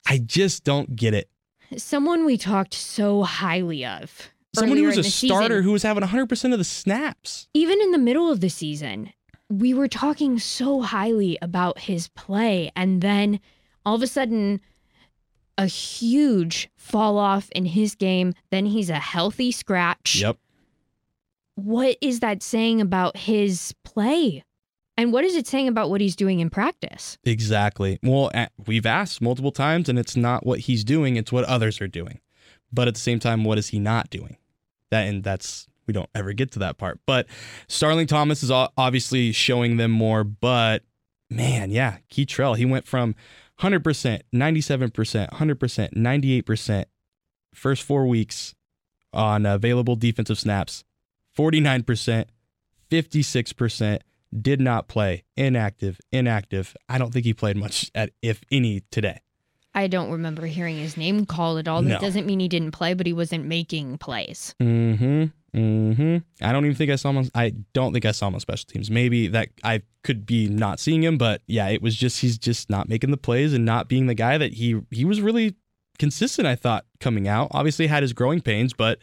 I 0.06 0.18
just 0.18 0.62
don't 0.62 0.94
get 0.94 1.12
it. 1.12 1.28
Someone 1.76 2.24
we 2.24 2.38
talked 2.38 2.74
so 2.74 3.24
highly 3.24 3.84
of. 3.84 4.30
Someone 4.54 4.78
who 4.78 4.84
was 4.84 4.98
a 4.98 5.02
starter 5.02 5.54
season. 5.56 5.64
who 5.64 5.72
was 5.72 5.82
having 5.82 6.04
100% 6.04 6.52
of 6.52 6.58
the 6.58 6.64
snaps. 6.64 7.48
even 7.54 7.80
in 7.80 7.90
the 7.90 7.98
middle 7.98 8.30
of 8.30 8.38
the 8.38 8.50
season, 8.50 9.12
we 9.50 9.74
were 9.74 9.88
talking 9.88 10.38
so 10.38 10.80
highly 10.80 11.38
about 11.42 11.80
his 11.80 12.06
play. 12.06 12.70
And 12.76 13.00
then 13.00 13.40
all 13.86 13.94
of 13.94 14.02
a 14.02 14.06
sudden, 14.06 14.60
a 15.56 15.66
huge 15.66 16.68
fall 16.76 17.16
off 17.16 17.48
in 17.52 17.64
his 17.64 17.94
game. 17.94 18.34
Then 18.50 18.66
he's 18.66 18.90
a 18.90 18.96
healthy 18.96 19.52
scratch. 19.52 20.16
Yep. 20.20 20.36
What 21.54 21.96
is 22.02 22.20
that 22.20 22.42
saying 22.42 22.82
about 22.82 23.16
his 23.16 23.72
play? 23.84 24.44
And 24.98 25.12
what 25.12 25.24
is 25.24 25.36
it 25.36 25.46
saying 25.46 25.68
about 25.68 25.88
what 25.88 26.00
he's 26.00 26.16
doing 26.16 26.40
in 26.40 26.50
practice? 26.50 27.16
Exactly. 27.24 27.98
Well, 28.02 28.30
we've 28.66 28.86
asked 28.86 29.22
multiple 29.22 29.52
times, 29.52 29.88
and 29.88 29.98
it's 29.98 30.16
not 30.16 30.44
what 30.44 30.60
he's 30.60 30.84
doing; 30.84 31.16
it's 31.16 31.32
what 31.32 31.44
others 31.44 31.80
are 31.80 31.88
doing. 31.88 32.20
But 32.72 32.88
at 32.88 32.94
the 32.94 33.00
same 33.00 33.18
time, 33.18 33.44
what 33.44 33.58
is 33.58 33.68
he 33.68 33.78
not 33.78 34.10
doing? 34.10 34.36
That 34.90 35.06
and 35.06 35.22
that's 35.22 35.66
we 35.86 35.92
don't 35.92 36.10
ever 36.14 36.32
get 36.32 36.50
to 36.52 36.58
that 36.60 36.78
part. 36.78 36.98
But 37.06 37.26
Starling 37.68 38.06
Thomas 38.06 38.42
is 38.42 38.50
obviously 38.50 39.32
showing 39.32 39.76
them 39.76 39.90
more. 39.90 40.24
But 40.24 40.82
man, 41.30 41.70
yeah, 41.70 41.98
Kei'Trel, 42.10 42.56
he 42.56 42.64
went 42.64 42.86
from 42.86 43.14
100%, 43.60 44.20
97%, 44.34 45.30
100%, 45.30 45.94
98% 45.94 46.84
first 47.54 47.82
four 47.82 48.06
weeks 48.06 48.54
on 49.12 49.46
available 49.46 49.96
defensive 49.96 50.38
snaps, 50.38 50.84
49%, 51.36 52.26
56%, 52.90 53.98
did 54.42 54.60
not 54.60 54.88
play, 54.88 55.24
inactive, 55.36 55.98
inactive. 56.12 56.76
I 56.88 56.98
don't 56.98 57.12
think 57.12 57.24
he 57.24 57.32
played 57.32 57.56
much 57.56 57.90
at 57.94 58.10
if 58.22 58.42
any 58.50 58.82
today. 58.90 59.20
I 59.74 59.88
don't 59.88 60.10
remember 60.10 60.46
hearing 60.46 60.78
his 60.78 60.96
name 60.96 61.26
called 61.26 61.58
at 61.58 61.68
all. 61.68 61.82
No. 61.82 61.90
That 61.90 62.00
doesn't 62.00 62.26
mean 62.26 62.40
he 62.40 62.48
didn't 62.48 62.72
play, 62.72 62.94
but 62.94 63.06
he 63.06 63.12
wasn't 63.12 63.44
making 63.44 63.98
plays. 63.98 64.54
Mm-hmm. 64.60 65.26
Mm-hmm. 65.56 66.18
I 66.44 66.52
don't 66.52 66.64
even 66.66 66.76
think 66.76 66.90
I 66.90 66.96
saw 66.96 67.10
him. 67.10 67.16
On, 67.18 67.30
I 67.34 67.54
don't 67.72 67.92
think 67.94 68.04
I 68.04 68.12
saw 68.12 68.28
him 68.28 68.34
on 68.34 68.40
special 68.40 68.66
teams. 68.66 68.90
Maybe 68.90 69.26
that 69.28 69.48
I 69.64 69.82
could 70.04 70.26
be 70.26 70.48
not 70.48 70.78
seeing 70.78 71.02
him, 71.02 71.16
but 71.16 71.40
yeah, 71.46 71.68
it 71.68 71.80
was 71.80 71.96
just 71.96 72.20
he's 72.20 72.36
just 72.36 72.68
not 72.68 72.88
making 72.88 73.10
the 73.10 73.16
plays 73.16 73.54
and 73.54 73.64
not 73.64 73.88
being 73.88 74.06
the 74.06 74.14
guy 74.14 74.36
that 74.36 74.52
he 74.54 74.80
he 74.90 75.06
was 75.06 75.22
really 75.22 75.54
consistent. 75.98 76.46
I 76.46 76.56
thought 76.56 76.84
coming 77.00 77.26
out. 77.26 77.48
Obviously 77.52 77.86
had 77.86 78.02
his 78.02 78.12
growing 78.12 78.42
pains, 78.42 78.74
but 78.74 78.98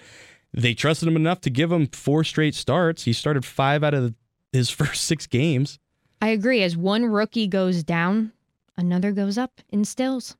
they 0.53 0.75
trusted 0.75 1.07
him 1.07 1.15
enough 1.15 1.41
to 1.41 1.49
give 1.49 1.71
him 1.71 1.87
four 1.87 2.23
straight 2.23 2.53
starts. 2.53 3.03
He 3.03 3.13
started 3.13 3.43
five 3.45 3.83
out 3.83 3.95
of 3.95 4.13
his 4.51 4.69
first 4.69 5.05
six 5.05 5.25
games. 5.25 5.79
I 6.21 6.27
agree. 6.29 6.61
As 6.61 6.77
one 6.77 7.05
rookie 7.05 7.47
goes 7.47 7.83
down, 7.83 8.31
another 8.77 9.11
goes 9.11 9.39
up 9.39 9.59
in 9.69 9.83
stills. 9.85 10.37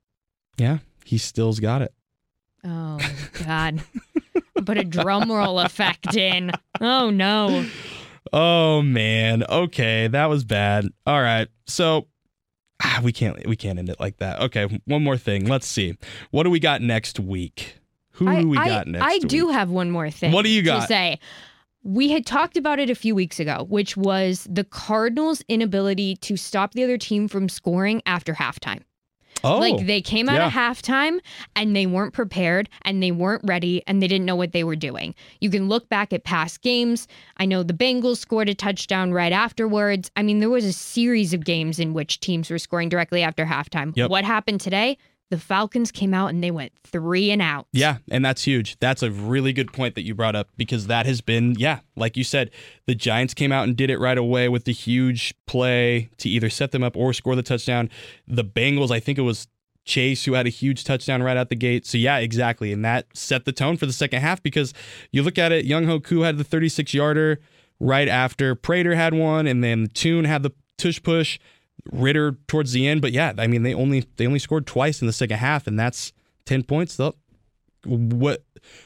Yeah, 0.58 0.78
he 1.04 1.18
still's 1.18 1.60
got 1.60 1.82
it. 1.82 1.94
Oh 2.64 3.00
God. 3.44 3.82
Put 4.66 4.78
a 4.78 4.84
drum 4.84 5.32
roll 5.32 5.60
effect 5.60 6.16
in. 6.16 6.52
Oh 6.80 7.10
no. 7.10 7.66
Oh 8.32 8.82
man. 8.82 9.44
Okay, 9.50 10.08
that 10.08 10.26
was 10.28 10.44
bad. 10.44 10.88
All 11.06 11.22
right. 11.22 11.48
So 11.68 12.08
ah, 12.84 13.00
we 13.04 13.12
can't 13.12 13.46
we 13.48 13.56
can't 13.56 13.80
end 13.80 13.90
it 13.90 14.00
like 14.00 14.18
that. 14.18 14.40
Okay, 14.42 14.80
one 14.86 15.04
more 15.04 15.18
thing. 15.18 15.46
Let's 15.48 15.68
see. 15.68 15.98
What 16.32 16.44
do 16.44 16.50
we 16.50 16.60
got 16.60 16.82
next 16.82 17.20
week? 17.20 17.80
Who 18.12 18.28
I, 18.28 18.42
do 18.42 18.50
we 18.50 18.58
I- 18.58 18.68
got 18.68 18.88
next 18.88 19.06
I 19.06 19.18
do 19.20 19.50
have 19.50 19.70
one 19.70 19.92
more 19.92 20.10
thing. 20.12 20.32
What 20.32 20.44
do 20.44 20.50
you 20.50 20.62
got? 20.62 20.82
To 20.82 20.88
say. 20.88 21.20
We 21.86 22.12
had 22.12 22.26
talked 22.26 22.56
about 22.56 22.80
it 22.80 22.90
a 22.90 22.96
few 22.96 23.14
weeks 23.14 23.42
ago, 23.42 23.66
which 23.68 23.98
was 23.98 24.48
the 24.50 24.64
Cardinals' 24.64 25.44
inability 25.50 26.16
to 26.18 26.38
stop 26.38 26.72
the 26.72 26.84
other 26.86 26.98
team 26.98 27.28
from 27.28 27.50
scoring 27.50 28.02
after 28.06 28.34
halftime. 28.34 28.84
Oh. 29.44 29.60
Like 29.60 29.86
they 29.86 30.02
came 30.02 30.30
out 30.30 30.36
yeah. 30.36 30.48
of 30.48 30.54
halftime 30.54 31.20
and 31.56 31.76
they 31.76 31.86
weren't 31.86 32.14
prepared 32.14 32.70
and 32.84 33.04
they 33.04 33.12
weren't 33.12 33.42
ready 33.46 33.84
and 33.88 34.02
they 34.02 34.08
didn't 34.08 34.26
know 34.26 34.36
what 34.36 34.52
they 34.52 34.64
were 34.64 34.76
doing. 34.76 35.14
You 35.42 35.50
can 35.50 35.68
look 35.68 35.90
back 35.90 36.14
at 36.14 36.24
past 36.24 36.62
games. 36.62 37.08
I 37.38 37.46
know 37.46 37.64
the 37.64 37.74
Bengals 37.74 38.18
scored 38.18 38.50
a 38.50 38.56
touchdown 38.56 39.12
right 39.12 39.34
afterwards. 39.34 40.10
I 40.16 40.24
mean, 40.24 40.40
there 40.40 40.50
was 40.50 40.66
a 40.66 40.74
series 40.74 41.34
of 41.34 41.44
games 41.44 41.80
in 41.80 41.94
which 41.94 42.20
teams 42.20 42.50
were 42.50 42.60
scoring 42.60 42.90
directly 42.90 43.22
after 43.24 43.46
halftime. 43.46 43.96
Yep. 43.96 44.10
What 44.10 44.24
happened 44.24 44.62
today? 44.62 44.98
The 45.34 45.40
Falcons 45.40 45.92
came 45.92 46.14
out 46.14 46.28
and 46.28 46.44
they 46.44 46.52
went 46.52 46.74
three 46.84 47.32
and 47.32 47.42
out. 47.42 47.66
Yeah, 47.72 47.98
and 48.12 48.24
that's 48.24 48.44
huge. 48.44 48.78
That's 48.78 49.02
a 49.02 49.10
really 49.10 49.52
good 49.52 49.74
point 49.74 49.96
that 49.96 50.04
you 50.04 50.14
brought 50.14 50.36
up 50.36 50.50
because 50.58 50.86
that 50.86 51.08
has 51.08 51.22
been, 51.22 51.56
yeah, 51.58 51.80
like 51.96 52.16
you 52.16 52.24
said, 52.24 52.52
the 52.86 52.94
Giants 52.94 53.34
came 53.34 53.52
out 53.52 53.64
and 53.64 53.76
did 53.76 53.90
it 53.90 53.98
right 53.98 54.20
away 54.20 54.48
with 54.48 54.66
the 54.66 54.74
huge 54.74 55.34
play 55.48 56.12
to 56.18 56.30
either 56.30 56.52
set 56.52 56.72
them 56.72 56.84
up 56.84 56.96
or 56.96 57.14
score 57.14 57.36
the 57.36 57.42
touchdown. 57.42 57.90
The 58.28 58.44
Bengals, 58.44 58.92
I 58.92 59.00
think 59.00 59.18
it 59.18 59.24
was 59.24 59.48
Chase 59.86 60.26
who 60.26 60.34
had 60.34 60.46
a 60.46 60.52
huge 60.52 60.84
touchdown 60.84 61.24
right 61.24 61.36
out 61.36 61.50
the 61.50 61.56
gate. 61.56 61.88
So 61.88 61.98
yeah, 61.98 62.18
exactly. 62.18 62.72
And 62.72 62.86
that 62.86 63.08
set 63.18 63.46
the 63.46 63.52
tone 63.52 63.76
for 63.76 63.88
the 63.88 63.92
second 63.92 64.22
half 64.22 64.44
because 64.44 64.72
you 65.12 65.24
look 65.24 65.40
at 65.40 65.52
it, 65.52 65.66
Younghoe 65.66 66.04
Koo 66.04 66.22
had 66.22 66.38
the 66.38 66.44
36 66.44 66.94
yarder 66.94 67.40
right 67.80 68.08
after. 68.08 68.54
Prater 68.54 68.94
had 68.94 69.16
one, 69.16 69.48
and 69.48 69.64
then 69.64 69.88
Tune 69.96 70.26
had 70.26 70.44
the 70.44 70.52
tush 70.78 71.02
push. 71.02 71.40
Ridder 71.92 72.38
towards 72.48 72.72
the 72.72 72.88
end, 72.88 73.02
but 73.02 73.12
yeah, 73.12 73.34
I 73.38 73.48
mean 73.48 73.64
they 73.64 73.74
only 73.74 74.06
they 74.16 74.26
only 74.26 74.40
scored 74.40 74.66
twice 74.66 75.02
in 75.02 75.08
the 75.08 75.14
second 75.14 75.38
half, 75.38 75.68
and 75.68 75.78
that's 75.78 76.14
ten 76.46 76.64
points. 76.64 76.96
Though, 76.96 77.16
what 77.86 78.44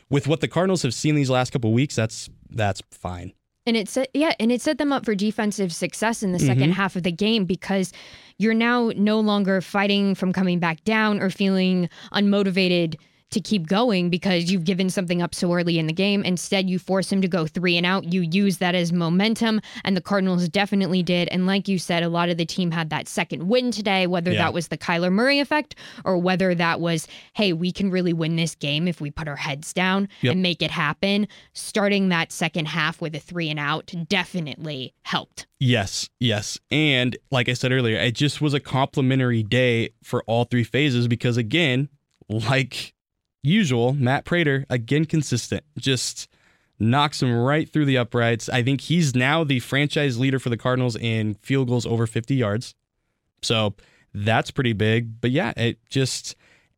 with 0.10 0.28
what 0.28 0.42
the 0.42 0.48
Cardinals 0.48 0.82
have 0.82 0.94
seen 0.94 1.16
these 1.16 1.30
last 1.30 1.52
couple 1.54 1.72
weeks, 1.74 1.96
that's 1.96 2.30
that's 2.50 2.82
fine. 2.92 3.34
And 3.68 3.76
it 3.78 3.90
set 3.90 4.10
yeah, 4.14 4.34
and 4.40 4.52
it 4.52 4.62
set 4.62 4.78
them 4.78 4.92
up 4.92 5.06
for 5.06 5.14
defensive 5.14 5.74
success 5.74 6.24
in 6.24 6.32
the 6.32 6.38
Mm-hmm. 6.40 6.48
second 6.48 6.72
half 6.72 6.96
of 6.96 7.04
the 7.04 7.12
game 7.12 7.46
because 7.46 7.92
you're 8.40 8.54
now 8.54 8.92
no 8.96 9.20
longer 9.20 9.62
fighting 9.62 10.16
from 10.16 10.32
coming 10.34 10.60
back 10.60 10.84
down 10.84 11.20
or 11.22 11.30
feeling 11.30 11.90
unmotivated 12.14 12.96
to 13.32 13.42
keep 13.42 13.68
going 13.68 14.10
because 14.10 14.50
you've 14.52 14.64
given 14.64 14.90
something 14.90 15.22
up 15.22 15.36
so 15.36 15.54
early 15.54 15.78
in 15.78 15.88
the 15.88 15.94
game. 15.94 16.24
Instead, 16.24 16.70
you 16.70 16.80
force 16.80 17.12
him 17.12 17.22
to 17.22 17.28
go 17.28 17.46
three 17.46 17.76
and 17.76 17.86
out. 17.86 18.14
You 18.14 18.22
use 18.22 18.58
that 18.60 18.74
as 18.74 18.94
momentum, 18.94 19.60
and 19.84 19.98
the 19.98 20.02
Cardinals 20.02 20.48
definitely 20.48 21.04
did. 21.04 21.28
And 21.30 21.46
like 21.46 21.68
you 21.68 21.78
said, 21.78 22.04
a 22.04 22.10
lot 22.10 22.30
of 22.30 22.38
the 22.38 22.46
team 22.46 22.72
had 22.72 22.90
that 22.92 23.08
second 23.08 23.48
win 23.50 23.72
today, 23.72 24.08
whether 24.08 24.32
Yeah. 24.32 24.40
that 24.46 24.54
was 24.54 24.70
the 24.70 24.78
Kyler 24.78 25.12
Murray 25.12 25.40
effect 25.40 25.76
or 26.06 26.18
whether 26.18 26.56
that 26.56 26.80
was, 26.80 27.08
hey, 27.34 27.52
we 27.54 27.72
can 27.72 27.92
really 27.92 28.14
win 28.14 28.38
this 28.38 28.56
game 28.56 28.88
if 28.88 29.02
we 29.02 29.12
put 29.12 29.28
our 29.28 29.36
heads 29.36 29.74
down 29.74 30.08
Yep. 30.22 30.32
and 30.32 30.42
make 30.42 30.62
it 30.62 30.72
happen. 30.72 31.28
Starting 31.54 32.10
that 32.10 32.32
second 32.32 32.68
half 32.68 33.02
with 33.02 33.14
a 33.14 33.20
three 33.20 33.50
and 33.50 33.60
out 33.60 33.94
definitely 34.08 34.94
helped. 35.04 35.48
Yes, 35.60 36.10
yes. 36.20 36.60
And 36.72 37.18
like 37.32 37.50
I 37.50 37.54
said 37.54 37.72
earlier, 37.72 37.98
it 37.98 38.14
just 38.16 38.42
was 38.42 38.54
a 38.54 38.60
complimentary 38.60 39.44
day 39.44 39.90
for 40.04 40.24
all 40.24 40.44
three 40.46 40.64
phases 40.64 41.08
because, 41.08 41.38
again, 41.38 41.90
like 42.30 42.94
usual, 43.44 43.94
Matt 43.94 44.26
Prater, 44.26 44.66
again, 44.70 45.06
consistent, 45.06 45.64
just 45.78 46.28
knocks 46.80 47.22
him 47.22 47.36
right 47.36 47.72
through 47.72 47.86
the 47.86 47.98
uprights. 47.98 48.50
I 48.50 48.64
think 48.64 48.82
he's 48.82 49.16
now 49.16 49.44
the 49.44 49.60
franchise 49.60 50.20
leader 50.20 50.40
for 50.40 50.50
the 50.50 50.58
Cardinals 50.58 50.96
in 50.96 51.36
field 51.36 51.68
goals 51.70 51.86
over 51.86 52.06
50 52.06 52.36
yards. 52.36 52.76
So 53.42 53.74
that's 54.14 54.52
pretty 54.52 54.74
big. 54.74 55.22
But 55.22 55.32
yeah, 55.32 55.54
it 55.58 55.80
just 55.90 56.36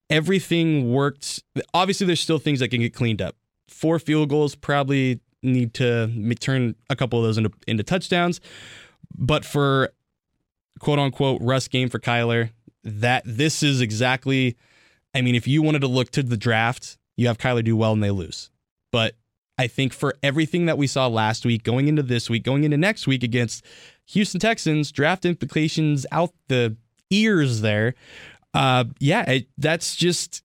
everything 0.09 0.91
worked. 0.91 1.43
Obviously, 1.73 2.07
there's 2.07 2.21
still 2.21 2.39
things 2.39 2.59
that 2.59 2.69
can 2.69 2.81
get 2.81 2.93
cleaned 2.93 3.21
up. 3.21 3.35
Four 3.67 3.99
field 3.99 4.29
goals 4.29 4.55
probably 4.55 5.19
need 5.41 5.73
to 5.75 6.35
turn 6.39 6.75
a 6.89 6.95
couple 6.95 7.19
of 7.19 7.25
those 7.25 7.37
into, 7.37 7.51
into 7.67 7.83
touchdowns. 7.83 8.41
But 9.15 9.45
for 9.45 9.91
quote 10.79 10.99
unquote 10.99 11.41
rust 11.41 11.71
game 11.71 11.89
for 11.89 11.99
Kyler, 11.99 12.51
that 12.83 13.23
this 13.25 13.63
is 13.63 13.81
exactly. 13.81 14.57
I 15.13 15.21
mean, 15.21 15.35
if 15.35 15.47
you 15.47 15.61
wanted 15.61 15.79
to 15.79 15.87
look 15.87 16.11
to 16.11 16.23
the 16.23 16.37
draft, 16.37 16.97
you 17.17 17.27
have 17.27 17.37
Kyler 17.37 17.63
do 17.63 17.75
well 17.75 17.93
and 17.93 18.03
they 18.03 18.11
lose. 18.11 18.49
But 18.91 19.15
I 19.57 19.67
think 19.67 19.93
for 19.93 20.15
everything 20.23 20.67
that 20.67 20.77
we 20.77 20.87
saw 20.87 21.07
last 21.07 21.45
week, 21.45 21.63
going 21.63 21.87
into 21.87 22.03
this 22.03 22.29
week, 22.29 22.43
going 22.43 22.63
into 22.63 22.77
next 22.77 23.07
week 23.07 23.23
against 23.23 23.65
Houston 24.07 24.39
Texans, 24.39 24.91
draft 24.91 25.25
implications 25.25 26.05
out 26.11 26.31
the 26.47 26.77
ears 27.09 27.61
there. 27.61 27.95
Uh, 28.53 28.85
yeah, 28.99 29.29
it, 29.29 29.47
that's 29.57 29.95
just 29.95 30.43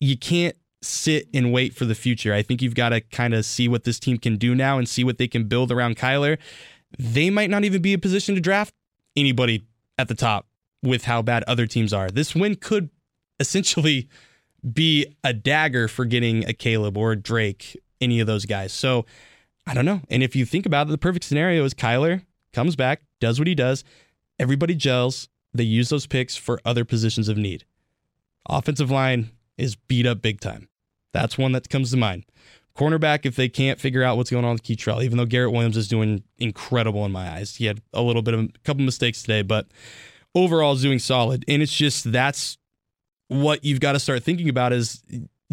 you 0.00 0.16
can't 0.16 0.56
sit 0.82 1.28
and 1.34 1.52
wait 1.52 1.74
for 1.74 1.84
the 1.84 1.94
future. 1.94 2.32
I 2.32 2.42
think 2.42 2.62
you've 2.62 2.74
got 2.74 2.88
to 2.90 3.00
kind 3.00 3.34
of 3.34 3.44
see 3.44 3.68
what 3.68 3.84
this 3.84 4.00
team 4.00 4.16
can 4.18 4.36
do 4.36 4.54
now 4.54 4.78
and 4.78 4.88
see 4.88 5.04
what 5.04 5.18
they 5.18 5.28
can 5.28 5.44
build 5.44 5.70
around 5.70 5.96
Kyler. 5.96 6.38
They 6.98 7.30
might 7.30 7.50
not 7.50 7.64
even 7.64 7.82
be 7.82 7.92
in 7.92 7.98
a 7.98 8.00
position 8.00 8.34
to 8.34 8.40
draft 8.40 8.72
anybody 9.16 9.66
at 9.98 10.08
the 10.08 10.14
top 10.14 10.46
with 10.82 11.04
how 11.04 11.20
bad 11.22 11.42
other 11.44 11.66
teams 11.66 11.92
are. 11.92 12.10
This 12.10 12.34
win 12.34 12.56
could 12.56 12.88
essentially 13.40 14.08
be 14.72 15.16
a 15.24 15.32
dagger 15.32 15.88
for 15.88 16.04
getting 16.04 16.46
a 16.48 16.52
Caleb 16.52 16.96
or 16.96 17.12
a 17.12 17.16
Drake, 17.16 17.80
any 18.00 18.20
of 18.20 18.26
those 18.26 18.44
guys. 18.44 18.72
So 18.72 19.06
I 19.66 19.74
don't 19.74 19.84
know. 19.84 20.00
And 20.08 20.22
if 20.22 20.36
you 20.36 20.44
think 20.44 20.66
about 20.66 20.86
it, 20.86 20.90
the 20.90 20.98
perfect 20.98 21.24
scenario 21.24 21.64
is 21.64 21.74
Kyler 21.74 22.24
comes 22.52 22.76
back, 22.76 23.02
does 23.20 23.38
what 23.38 23.48
he 23.48 23.54
does, 23.54 23.84
everybody 24.38 24.74
gels, 24.74 25.28
they 25.52 25.64
use 25.64 25.88
those 25.88 26.06
picks 26.06 26.36
for 26.36 26.60
other 26.64 26.84
positions 26.84 27.28
of 27.28 27.36
need. 27.36 27.64
Offensive 28.48 28.90
line 28.90 29.30
is 29.56 29.76
beat 29.76 30.06
up 30.06 30.22
big 30.22 30.40
time. 30.40 30.68
That's 31.12 31.38
one 31.38 31.52
that 31.52 31.68
comes 31.68 31.90
to 31.90 31.96
mind. 31.96 32.24
Cornerback, 32.76 33.26
if 33.26 33.36
they 33.36 33.48
can't 33.48 33.80
figure 33.80 34.02
out 34.02 34.16
what's 34.16 34.30
going 34.30 34.44
on 34.44 34.52
with 34.52 34.62
Kei'Trel, 34.62 35.02
even 35.02 35.18
though 35.18 35.26
Garrett 35.26 35.52
Williams 35.52 35.76
is 35.76 35.88
doing 35.88 36.22
incredible 36.38 37.04
in 37.04 37.12
my 37.12 37.28
eyes. 37.30 37.56
He 37.56 37.66
had 37.66 37.82
a 37.92 38.00
little 38.00 38.22
bit 38.22 38.34
of 38.34 38.40
a 38.40 38.48
couple 38.64 38.84
mistakes 38.84 39.22
today, 39.22 39.42
but 39.42 39.66
overall 40.34 40.72
is 40.72 40.82
doing 40.82 40.98
solid. 40.98 41.44
And 41.48 41.62
it's 41.62 41.76
just 41.76 42.10
that's 42.12 42.58
what 43.30 43.64
you've 43.64 43.78
got 43.78 43.92
to 43.92 44.00
start 44.00 44.24
thinking 44.24 44.48
about 44.48 44.72
is 44.72 45.04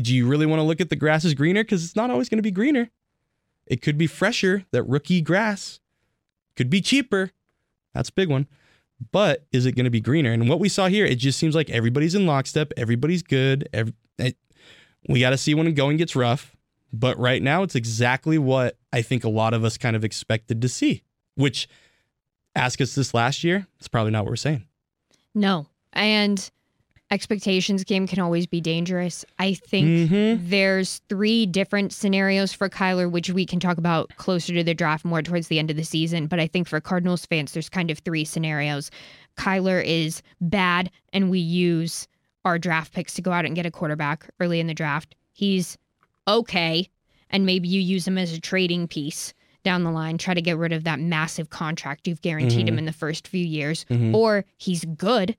do 0.02 0.16
you 0.16 0.28
really 0.28 0.48
want 0.48 0.60
to 0.60 0.64
look 0.64 0.82
at 0.82 0.90
the 0.90 0.96
grass 0.96 1.24
as 1.24 1.36
greener? 1.36 1.64
Because 1.64 1.84
it's 1.86 1.96
not 1.96 2.10
always 2.10 2.28
going 2.28 2.40
to 2.40 2.44
be 2.44 2.50
greener. 2.50 2.90
It 3.68 3.84
could 3.84 4.00
be 4.00 4.08
fresher, 4.08 4.66
that 4.72 4.82
rookie 4.84 5.22
grass. 5.22 5.80
Could 6.56 6.72
be 6.72 6.82
cheaper. 6.82 7.32
That's 7.94 8.10
a 8.10 8.14
big 8.14 8.30
one. 8.30 8.48
But 9.12 9.46
is 9.52 9.68
it 9.68 9.74
going 9.74 9.84
to 9.84 9.92
be 9.92 10.02
greener? 10.02 10.32
And 10.32 10.50
what 10.50 10.60
we 10.60 10.70
saw 10.70 10.88
here, 10.88 11.06
it 11.06 11.20
just 11.20 11.38
seems 11.38 11.54
like 11.54 11.70
everybody's 11.70 12.16
in 12.16 12.26
lockstep. 12.26 12.74
Everybody's 12.78 13.22
good. 13.22 13.70
Every, 13.72 13.94
eh, 14.18 14.30
it, 14.30 14.38
we 15.08 15.20
got 15.20 15.30
to 15.30 15.38
see 15.38 15.54
when 15.54 15.72
going 15.76 15.98
gets 15.98 16.16
rough. 16.16 16.56
But 16.92 17.20
right 17.20 17.44
now, 17.44 17.62
it's 17.62 17.76
exactly 17.76 18.40
what 18.40 18.78
I 18.92 19.04
think 19.04 19.24
a 19.24 19.30
lot 19.30 19.54
of 19.54 19.64
us 19.64 19.78
kind 19.78 19.96
of 19.96 20.04
expected 20.04 20.64
to 20.64 20.70
see, 20.70 21.04
which 21.36 21.70
ask 22.56 22.82
us 22.82 22.96
this 22.96 23.14
last 23.14 23.44
year, 23.44 23.68
it's 23.78 23.88
probably 23.88 24.12
not 24.12 24.24
what 24.24 24.32
we're 24.32 24.38
saying. 24.38 24.66
No. 25.36 25.68
And 25.94 26.50
expectations 27.10 27.84
game 27.84 28.08
can 28.08 28.20
always 28.20 28.46
be 28.48 28.60
dangerous. 28.62 29.24
I 29.40 29.54
think 29.54 30.10
Mhm. 30.12 30.50
there's 30.50 31.02
three 31.10 31.46
different 31.46 31.94
scenarios 31.94 32.54
for 32.54 32.70
Kyler, 32.70 33.10
which 33.10 33.30
we 33.30 33.46
can 33.46 33.60
talk 33.60 33.78
about 33.78 34.12
closer 34.18 34.54
to 34.54 34.64
the 34.64 34.74
draft, 34.74 35.06
more 35.06 35.22
towards 35.22 35.48
the 35.48 35.60
end 35.60 35.72
of 35.72 35.78
the 35.78 35.84
season. 35.86 36.28
But 36.28 36.40
I 36.40 36.48
think 36.48 36.68
for 36.68 36.80
Cardinals 36.82 37.26
fans, 37.26 37.54
there's 37.54 37.70
kind 37.70 37.90
of 37.90 38.00
three 38.00 38.26
scenarios. 38.26 38.92
Kyler 39.38 39.84
is 39.86 40.22
bad, 40.42 40.92
and 41.14 41.30
we 41.30 41.40
use 41.40 42.08
our 42.44 42.58
draft 42.60 42.94
picks 42.94 43.14
to 43.16 43.22
go 43.22 43.32
out 43.32 43.46
and 43.46 43.56
get 43.56 43.66
a 43.66 43.72
quarterback 43.72 44.30
early 44.40 44.60
in 44.60 44.68
the 44.68 44.74
draft. 44.74 45.16
He's 45.34 45.78
okay, 46.28 46.90
and 47.30 47.46
maybe 47.46 47.68
you 47.68 47.80
use 47.80 48.08
him 48.08 48.18
as 48.18 48.34
a 48.34 48.40
trading 48.40 48.88
piece 48.88 49.34
down 49.64 49.84
the 49.84 49.92
line, 49.92 50.18
try 50.18 50.34
to 50.34 50.42
get 50.42 50.58
rid 50.58 50.72
of 50.72 50.86
that 50.86 51.00
massive 51.00 51.50
contract 51.50 52.08
you've 52.08 52.22
guaranteed 52.22 52.68
him 52.70 52.78
in 52.78 52.86
the 52.86 52.94
first 52.94 53.28
few 53.28 53.46
years. 53.46 53.86
Or 54.14 54.46
he's 54.58 54.86
good, 54.86 55.36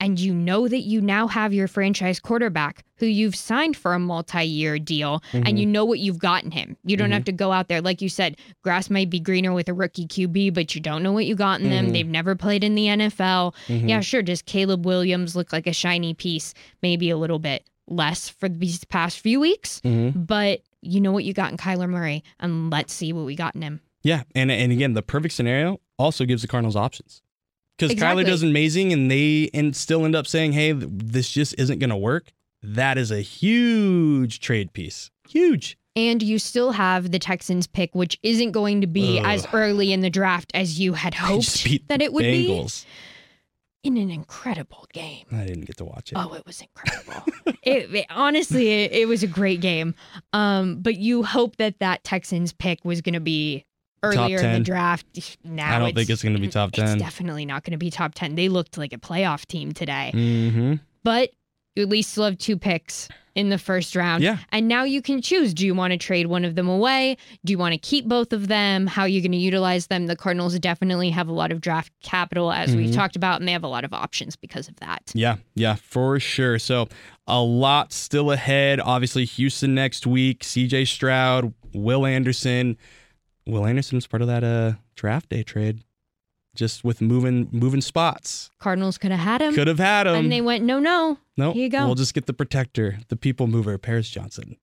and 0.00 0.18
you 0.18 0.34
know 0.34 0.66
that 0.66 0.80
you 0.80 1.00
now 1.00 1.28
have 1.28 1.52
your 1.52 1.68
franchise 1.68 2.18
quarterback 2.18 2.84
who 2.96 3.06
you've 3.06 3.36
signed 3.36 3.76
for 3.76 3.94
a 3.94 3.98
multi-year 3.98 4.78
deal 4.78 5.22
and 5.32 5.58
you 5.58 5.66
mm-hmm. 5.66 5.72
know 5.72 5.84
what 5.84 5.98
you've 5.98 6.18
gotten 6.18 6.50
him. 6.50 6.76
You 6.84 6.96
don't 6.96 7.12
have 7.12 7.20
mm-hmm. 7.20 7.26
to 7.26 7.32
go 7.32 7.52
out 7.52 7.68
there 7.68 7.80
like 7.80 8.02
you 8.02 8.08
said, 8.08 8.36
grass 8.62 8.90
might 8.90 9.10
be 9.10 9.20
greener 9.20 9.52
with 9.52 9.68
a 9.68 9.74
rookie 9.74 10.06
QB, 10.06 10.54
but 10.54 10.74
you 10.74 10.80
don't 10.80 11.02
know 11.02 11.12
what 11.12 11.26
you 11.26 11.34
got 11.34 11.60
in 11.60 11.70
them. 11.70 11.84
Mm-hmm. 11.84 11.92
They've 11.92 12.06
never 12.06 12.34
played 12.34 12.64
in 12.64 12.74
the 12.74 12.86
NFL. 12.86 13.54
Yeah, 13.68 14.00
sure, 14.00 14.22
does 14.22 14.42
Caleb 14.42 14.84
Williams 14.84 15.36
look 15.36 15.52
like 15.52 15.66
a 15.66 15.72
shiny 15.72 16.14
piece? 16.14 16.54
Maybe 16.82 17.10
a 17.10 17.16
little 17.16 17.38
bit 17.38 17.68
less 17.86 18.28
for 18.28 18.48
these 18.48 18.84
past 18.84 19.20
few 19.20 19.40
weeks, 19.40 19.80
but 19.82 20.62
you 20.82 21.00
know 21.00 21.12
what 21.12 21.24
you 21.24 21.32
got 21.32 21.50
in 21.50 21.56
Kyler 21.56 21.88
Murray, 21.88 22.24
and 22.38 22.70
let's 22.70 22.92
see 22.92 23.12
what 23.12 23.26
we 23.26 23.34
got 23.34 23.54
in 23.54 23.62
him. 23.62 23.80
Yeah, 24.02 24.22
and 24.34 24.50
and 24.50 24.72
again, 24.72 24.94
the 24.94 25.02
perfect 25.02 25.34
scenario 25.34 25.80
also 25.98 26.24
gives 26.24 26.42
the 26.42 26.48
Cardinals 26.48 26.76
options 26.76 27.22
because 27.80 27.92
Exactly. 27.92 28.24
Kyler 28.24 28.26
does 28.26 28.42
amazing, 28.42 28.92
and 28.92 29.10
they 29.10 29.48
and 29.54 29.74
still 29.74 30.04
end 30.04 30.14
up 30.14 30.26
saying, 30.26 30.52
"Hey, 30.52 30.72
this 30.72 31.30
just 31.30 31.54
isn't 31.58 31.78
going 31.78 31.90
to 31.90 31.96
work." 31.96 32.32
That 32.62 32.98
is 32.98 33.10
a 33.10 33.22
huge 33.22 34.40
trade 34.40 34.72
piece. 34.74 35.10
Huge. 35.28 35.78
And 35.96 36.22
you 36.22 36.38
still 36.38 36.72
have 36.72 37.10
the 37.10 37.18
Texans 37.18 37.66
pick, 37.66 37.94
which 37.94 38.18
isn't 38.22 38.52
going 38.52 38.80
to 38.82 38.86
be 38.86 39.18
Ugh. 39.18 39.24
as 39.26 39.46
early 39.52 39.92
in 39.92 40.00
the 40.00 40.10
draft 40.10 40.50
as 40.54 40.78
you 40.78 40.92
had 40.92 41.14
hoped 41.14 41.64
that 41.88 42.00
it 42.02 42.12
would 42.12 42.24
Bengals. 42.24 42.84
be 43.82 43.88
in 43.88 43.96
an 43.96 44.10
incredible 44.10 44.86
game. 44.92 45.24
I 45.32 45.46
didn't 45.46 45.64
get 45.64 45.78
to 45.78 45.84
watch 45.84 46.12
it. 46.12 46.16
Oh, 46.18 46.34
it 46.34 46.44
was 46.46 46.60
incredible. 46.62 47.32
it, 47.62 47.92
it- 47.94 48.06
honestly, 48.10 48.68
it, 48.68 48.92
it 48.92 49.08
was 49.08 49.22
a 49.22 49.26
great 49.26 49.60
game. 49.62 49.94
Um, 50.34 50.76
but 50.80 50.96
you 50.98 51.22
hope 51.24 51.56
that 51.56 51.78
that 51.80 52.04
Texans 52.04 52.52
pick 52.52 52.84
was 52.84 53.00
going 53.00 53.14
to 53.14 53.20
be 53.20 53.64
earlier 54.02 54.38
in 54.40 54.52
the 54.54 54.60
draft. 54.60 55.06
Now 55.44 55.76
I 55.76 55.78
don't 55.78 55.94
think 55.94 56.10
it's 56.10 56.22
going 56.22 56.34
to 56.34 56.40
be 56.40 56.48
top 56.48 56.70
It's 56.70 56.78
ten. 56.78 56.98
definitely 56.98 57.44
not 57.46 57.64
going 57.64 57.72
to 57.72 57.78
be 57.78 57.90
top 57.90 58.14
ten. 58.14 58.34
They 58.34 58.48
looked 58.48 58.78
like 58.78 58.92
a 58.92 58.98
playoff 58.98 59.46
team 59.46 59.72
today, 59.72 60.10
Mm-hmm. 60.14 60.74
but 61.04 61.30
you 61.76 61.82
at 61.84 61.88
least 61.88 62.10
still 62.12 62.24
have 62.24 62.36
two 62.38 62.56
picks 62.58 63.08
in 63.36 63.48
the 63.48 63.58
first 63.58 63.94
round. 63.94 64.24
Yeah. 64.24 64.38
And 64.50 64.66
now 64.66 64.82
you 64.82 65.00
can 65.00 65.22
choose. 65.22 65.54
Do 65.54 65.64
you 65.64 65.72
want 65.72 65.92
to 65.92 65.96
trade 65.96 66.26
one 66.26 66.44
of 66.44 66.56
them 66.56 66.68
away? 66.68 67.16
Do 67.44 67.52
you 67.52 67.58
want 67.58 67.72
to 67.74 67.78
keep 67.78 68.06
both 68.06 68.32
of 68.32 68.48
them? 68.48 68.88
How 68.88 69.02
are 69.02 69.08
you 69.08 69.20
going 69.20 69.30
to 69.30 69.38
utilize 69.38 69.86
them? 69.86 70.08
The 70.08 70.16
Cardinals 70.16 70.58
definitely 70.58 71.10
have 71.10 71.28
a 71.28 71.32
lot 71.32 71.52
of 71.52 71.60
draft 71.60 71.92
capital, 72.02 72.50
as 72.52 72.74
we've 72.74 72.90
Mhm. 72.90 72.94
talked 72.94 73.14
about, 73.14 73.38
and 73.38 73.46
they 73.46 73.52
have 73.52 73.62
a 73.62 73.68
lot 73.68 73.84
of 73.84 73.92
options 73.92 74.34
because 74.34 74.68
of 74.68 74.74
that. 74.80 75.12
Yeah, 75.14 75.36
yeah, 75.54 75.76
for 75.76 76.18
sure. 76.18 76.58
So 76.58 76.88
a 77.28 77.40
lot 77.40 77.92
still 77.92 78.32
ahead. 78.32 78.80
Obviously, 78.80 79.24
Houston 79.24 79.72
next 79.76 80.08
week. 80.08 80.42
C.J. 80.42 80.86
Stroud, 80.86 81.54
Will 81.72 82.04
Anderson. 82.04 82.76
Will 83.50 83.66
Anderson's 83.66 84.06
part 84.06 84.22
of 84.22 84.28
that 84.28 84.44
uh 84.44 84.72
draft 84.96 85.28
day 85.28 85.42
trade. 85.42 85.84
Just 86.54 86.82
with 86.82 87.00
moving 87.00 87.48
moving 87.52 87.80
spots. 87.80 88.50
Cardinals 88.58 88.98
could 88.98 89.12
have 89.12 89.20
had 89.20 89.40
him. 89.40 89.54
Could 89.54 89.68
have 89.68 89.78
had 89.78 90.08
him. 90.08 90.16
and 90.16 90.32
they 90.32 90.40
went, 90.40 90.64
no, 90.64 90.80
no. 90.80 91.18
nope. 91.36 91.54
here 91.54 91.62
you 91.62 91.68
go. 91.68 91.86
We'll 91.86 91.94
just 91.94 92.12
get 92.12 92.26
the 92.26 92.32
protector, 92.32 92.98
the 93.08 93.14
people 93.14 93.46
mover, 93.46 93.78
Paris 93.78 94.10
Johnson. 94.10 94.56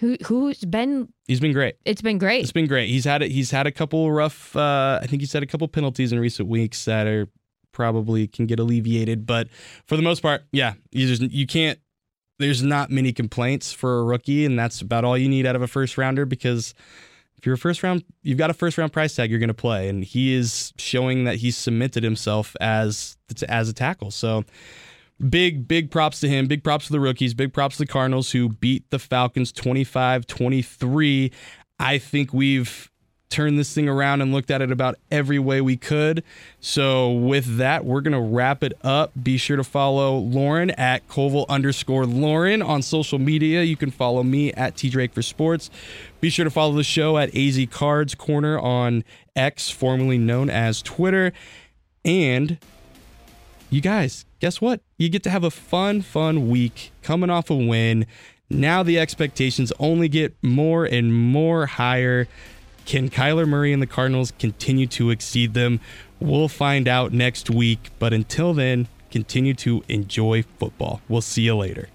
Who 0.00 0.18
who's 0.26 0.62
been? 0.66 1.08
He's 1.26 1.40
been 1.40 1.54
great. 1.54 1.76
It's 1.86 2.02
been 2.02 2.18
great. 2.18 2.42
It's 2.42 2.52
been 2.52 2.66
great. 2.66 2.90
He's 2.90 3.06
had 3.06 3.22
it. 3.22 3.30
He's 3.30 3.50
had 3.50 3.66
a 3.66 3.72
couple 3.72 4.12
rough. 4.12 4.54
Uh, 4.54 5.00
I 5.02 5.06
think 5.06 5.22
he's 5.22 5.32
had 5.32 5.42
a 5.42 5.46
couple 5.46 5.66
penalties 5.68 6.12
in 6.12 6.18
recent 6.20 6.50
weeks 6.50 6.84
that 6.84 7.06
are 7.06 7.28
probably 7.72 8.26
can 8.26 8.44
get 8.46 8.58
alleviated. 8.58 9.24
But 9.24 9.48
for 9.86 9.96
the 9.96 10.02
most 10.02 10.20
part, 10.20 10.44
yeah, 10.52 10.74
you 10.90 11.06
just 11.06 11.22
you 11.22 11.46
can't. 11.46 11.78
There's 12.38 12.62
not 12.62 12.90
many 12.90 13.14
complaints 13.14 13.72
for 13.72 14.00
a 14.00 14.04
rookie, 14.04 14.44
and 14.44 14.58
that's 14.58 14.82
about 14.82 15.04
all 15.04 15.16
you 15.16 15.30
need 15.30 15.46
out 15.46 15.56
of 15.56 15.62
a 15.62 15.66
first 15.66 15.96
rounder. 15.96 16.26
Because 16.26 16.74
if 17.38 17.46
you're 17.46 17.54
a 17.54 17.58
first 17.58 17.82
round, 17.82 18.04
you've 18.22 18.38
got 18.38 18.50
a 18.50 18.54
first 18.54 18.78
round 18.78 18.92
price 18.92 19.14
tag 19.14 19.30
you're 19.30 19.38
going 19.38 19.48
to 19.48 19.54
play, 19.54 19.88
and 19.88 20.04
he 20.04 20.34
is 20.34 20.72
showing 20.78 21.24
that 21.24 21.36
he's 21.36 21.56
cemented 21.56 22.02
himself 22.02 22.56
as 22.60 23.16
as 23.48 23.68
a 23.68 23.72
tackle. 23.72 24.10
So 24.10 24.44
big 25.28 25.68
big 25.68 25.90
props 25.90 26.20
to 26.20 26.28
him. 26.28 26.46
Big 26.46 26.64
props 26.64 26.86
to 26.86 26.92
the 26.92 27.00
rookies. 27.00 27.34
Big 27.34 27.52
props 27.52 27.76
to 27.76 27.82
the 27.82 27.86
cardinals 27.86 28.30
who 28.30 28.48
beat 28.48 28.90
the 28.90 28.98
falcons 28.98 29.52
25-23 29.52 31.32
i 31.78 31.98
think 31.98 32.32
we've 32.32 32.90
turned 33.28 33.58
this 33.58 33.74
thing 33.74 33.88
around 33.88 34.20
and 34.20 34.32
looked 34.32 34.50
at 34.50 34.62
it 34.62 34.70
about 34.70 34.96
every 35.10 35.38
way 35.38 35.60
we 35.60 35.76
could 35.76 36.22
so 36.60 37.10
with 37.12 37.58
that 37.58 37.84
we're 37.84 38.00
gonna 38.00 38.20
wrap 38.20 38.62
it 38.62 38.72
up 38.82 39.12
be 39.22 39.36
sure 39.36 39.56
to 39.56 39.64
follow 39.64 40.16
lauren 40.18 40.70
at 40.72 41.06
koval 41.08 41.46
underscore 41.48 42.06
lauren 42.06 42.62
on 42.62 42.82
social 42.82 43.18
media 43.18 43.62
you 43.62 43.76
can 43.76 43.90
follow 43.90 44.22
me 44.22 44.52
at 44.52 44.76
t 44.76 44.88
drake 44.88 45.12
for 45.12 45.22
sports 45.22 45.70
be 46.20 46.30
sure 46.30 46.44
to 46.44 46.50
follow 46.50 46.72
the 46.72 46.84
show 46.84 47.18
at 47.18 47.34
az 47.34 47.58
cards 47.70 48.14
corner 48.14 48.58
on 48.58 49.02
x 49.34 49.70
formerly 49.70 50.18
known 50.18 50.48
as 50.48 50.80
twitter 50.82 51.32
and 52.04 52.58
you 53.70 53.80
guys, 53.80 54.24
guess 54.38 54.60
what? 54.60 54.80
You 54.96 55.08
get 55.08 55.22
to 55.24 55.30
have 55.30 55.44
a 55.44 55.50
fun, 55.50 56.02
fun 56.02 56.48
week 56.48 56.92
coming 57.02 57.30
off 57.30 57.50
a 57.50 57.56
win. 57.56 58.06
Now 58.48 58.82
the 58.82 58.98
expectations 58.98 59.72
only 59.78 60.08
get 60.08 60.36
more 60.40 60.84
and 60.84 61.12
more 61.12 61.66
higher. 61.66 62.28
Can 62.86 63.10
Kyler 63.10 63.48
Murray 63.48 63.72
and 63.72 63.82
the 63.82 63.86
Cardinals 63.86 64.32
continue 64.38 64.86
to 64.86 65.10
exceed 65.10 65.54
them? 65.54 65.80
We'll 66.20 66.48
find 66.48 66.86
out 66.86 67.12
next 67.12 67.50
week. 67.50 67.90
But 67.98 68.12
until 68.12 68.54
then, 68.54 68.86
continue 69.10 69.54
to 69.54 69.82
enjoy 69.88 70.44
football. 70.58 71.00
We'll 71.08 71.20
see 71.20 71.42
you 71.42 71.56
later. 71.56 71.88